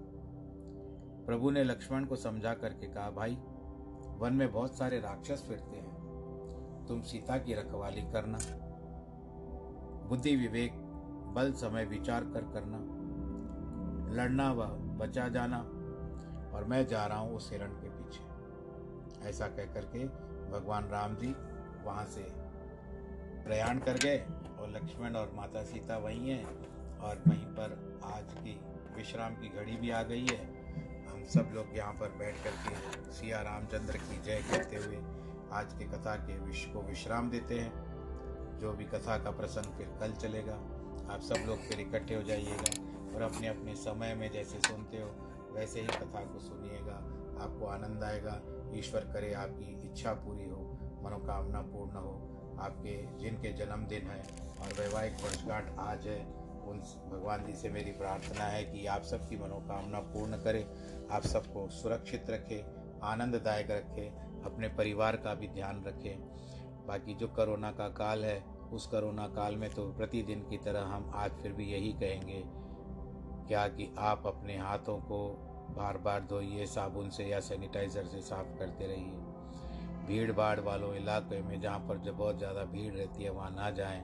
प्रभु 1.26 1.50
ने 1.50 1.64
लक्ष्मण 1.64 2.04
को 2.04 2.16
समझा 2.16 2.54
करके 2.54 2.86
कहा, 2.86 3.10
भाई, 3.10 3.34
वन 4.18 4.30
में 4.32 4.52
बहुत 4.52 4.78
सारे 4.78 5.00
राक्षस 5.00 5.44
फिरते 5.48 5.76
हैं। 5.76 6.03
तुम 6.88 7.00
सीता 7.02 7.38
की 7.38 7.54
रखवाली 7.54 8.02
करना। 8.12 8.38
बुद्धि 10.08 10.34
विवेक, 10.36 10.72
बल 11.34 11.52
समय 11.52 11.84
विचार 11.84 12.24
कर 12.24 12.50
करना। 12.52 12.78
लड़ना 14.14 14.52
व 14.52 14.66
बचा 14.98 15.28
जाना, 15.28 15.58
और 16.54 16.64
मैं 16.64 16.86
जा 16.86 17.06
रहा 17.06 17.18
हूँ 17.18 17.36
उस 17.36 17.50
हिरण 17.52 17.72
के 17.72 17.88
पीछे। 17.88 19.28
ऐसा 19.28 19.46
कह 19.46 19.72
करके 19.74 20.04
भगवान 20.50 20.88
राम 20.88 21.16
जी 21.16 21.34
वहाँ 21.84 22.04
से 22.06 22.26
प्रयाण 23.44 23.78
कर 23.78 23.98
गए, 23.98 24.18
और 24.58 24.70
लक्ष्मण 24.70 25.16
और 25.16 25.32
माता 25.36 25.62
सीता 25.62 25.96
वहीं 25.98 26.30
हैं, 26.30 26.44
और 26.98 27.22
वहीं 27.28 27.46
पर 27.46 28.00
आज 28.04 28.32
की 28.34 28.60
विश्राम 28.96 29.34
की 29.34 29.48
घड़ी 29.48 29.76
भी 29.76 29.90
आ 29.90 30.02
गई 30.02 30.26
है। 30.26 30.38
हम 31.06 31.24
सब 31.24 31.50
लोग 31.54 31.76
यहाँ 31.76 31.92
पर 31.92 32.16
बैठ 32.18 32.34
कर 32.44 32.50
के 32.50 33.12
सिया 33.12 33.40
रामचंद्र 33.40 33.96
की 33.96 34.22
जय 34.22 34.42
कहते 34.50 34.76
हुए 34.76 34.96
आज 35.54 35.72
की 35.72 35.84
कथा 35.84 36.16
के 36.16 36.38
विश्व 36.38 36.72
को 36.72 36.80
विश्राम 36.82 37.30
देते 37.30 37.60
हैं। 37.60 37.72
जो 38.58 38.72
भी 38.72 38.84
कथा 38.84 39.18
का 39.18 39.30
प्रसंग 39.30 39.78
फिर 39.78 39.86
कल 40.00 40.12
चलेगा। 40.12 40.54
आप 41.14 41.20
सब 41.20 41.34
लोग 41.46 41.58
फिर 41.58 41.80
इकट्ठे 41.80 42.14
हो 42.14 42.22
जाइएगा 42.22 42.82
और 43.16 43.22
अपने 43.22 43.46
अपने 43.46 43.74
समय 43.74 44.14
में 44.14 44.32
जैसे 44.32 44.58
सुनते 44.60 44.96
हो, 44.96 45.10
वैसे 45.52 45.80
ही 45.80 45.86
कथा 45.86 46.20
को 46.20 46.38
सुनिएगा। 46.38 46.94
आपको 47.44 47.66
आनंद 47.66 48.04
आएगा। 48.04 48.40
ईश्वर 48.74 49.00
करे 49.00 49.34
आपकी 49.34 49.90
इच्छा 49.90 50.12
पूरी 50.12 50.48
हो, 50.48 50.78
मनोकामना 51.02 51.60
पूर्ण 51.60 51.92
हो। 51.92 52.30
आपके 52.60 53.18
जिनके 53.18 53.52
जन्मदिन 53.52 54.02
है 54.02 54.24
और 54.60 54.80
वैवाहिक 54.80 55.14
वर्षगांठ 55.14 55.78
आज 55.78 56.06
है, 56.06 56.26
उन 56.64 56.78
भगवान 57.12 57.46
जी 57.46 57.52
से 57.52 57.68
मेरी 57.68 57.92
प्रार्थना 57.92 58.44
है 58.44 58.64
कि 58.64 58.86
आप 58.86 59.02
सबकी 59.02 59.36
मनोकामना 59.36 59.98
पूर्ण 60.00 60.36
करें। 60.36 60.66
आप 61.10 61.22
सबको 61.22 61.68
सुरक्षित 61.68 62.30
रखें, 62.30 63.00
आनंददायक 63.00 63.70
रखें। 63.70 64.33
अपने 64.44 64.68
परिवार 64.68 65.16
का 65.16 65.34
भी 65.34 65.48
ध्यान 65.48 65.84
रखें। 65.84 66.86
बाकी 66.86 67.14
जो 67.14 67.28
करोना 67.28 67.70
का 67.70 67.88
काल 67.88 68.24
है, 68.24 68.42
उस 68.72 68.86
करोना 68.86 69.26
काल 69.28 69.56
में 69.56 69.68
तो 69.70 69.82
प्रतिदिन 69.92 70.40
की 70.40 70.58
तरह 70.58 70.82
हम 70.84 71.10
आज 71.14 71.30
फिर 71.42 71.52
भी 71.52 71.72
यही 71.72 71.92
कहेंगे, 71.92 72.42
क्या 73.48 73.66
कि 73.68 73.88
आप 73.98 74.26
अपने 74.26 74.56
हाथों 74.58 74.98
को 75.00 75.26
बार 75.76 75.98
बार 75.98 76.20
धोइए, 76.20 76.66
साबुन 76.66 77.10
से 77.10 77.24
या 77.24 77.40
सैनिटाइज़र 77.40 78.04
से 78.04 78.20
साफ़ 78.20 78.58
करते 78.58 78.86
रहिए। 78.86 79.22
भीड़ 80.06 80.32
भाड़ 80.32 80.60
वालों 80.60 80.94
इलाके 80.94 81.40
में 81.42 81.60
जहाँ 81.60 81.78
पर 81.78 81.98
जब 81.98 82.16
बहुत 82.16 82.38
ज़्यादा 82.38 82.64
भीड़ 82.64 82.92
रहती 82.94 83.24
है, 83.24 83.30
वहाँ 83.30 83.50
ना 83.50 83.70
जाएँ। 83.70 84.02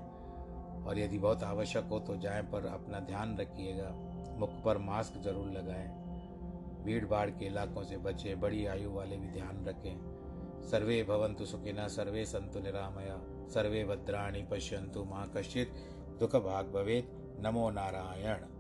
और 0.87 0.98
यदि 0.98 1.18
बहुत 1.18 1.42
आवश्यक 1.42 1.85
हो 1.85 1.98
तो 2.00 2.16
जाएँ, 2.16 2.42
पर 2.42 2.66
अपना 2.66 3.00
ध्यान 3.00 3.37
रखिएगा। 3.38 3.90
मुख 4.38 4.50
पर 4.64 4.79
मास्क 4.79 5.20
ज़रूर 5.22 5.50
लगाएँ। 5.50 5.88
भीड़ 6.85 7.05
भाड़ 7.07 7.29
के 7.31 7.46
इलाकों 7.46 7.83
से 7.85 7.96
बचें, 7.96 8.40
बड़ी 8.40 8.64
आयु 8.66 8.90
वाले 8.90 9.16
भी 9.16 9.29
ध्यान 9.29 9.64
रखें। 9.66 10.19
सर्वे 10.64 11.02
भवन्तु 11.02 11.46
सुखिनः, 11.46 11.88
सर्वे 11.88 12.24
सन्तु 12.24 12.60
निरामया, 12.60 13.48
सर्वे 13.48 13.84
भद्राणि 13.84 14.42
पश्यन्तु 14.42 15.04
मा 15.04 15.26
कश्चित्, 15.26 15.68
दुःखभाग् 16.20 16.72
भवेत्। 16.72 17.40
नमो 17.42 17.70
नारायण। 17.70 18.59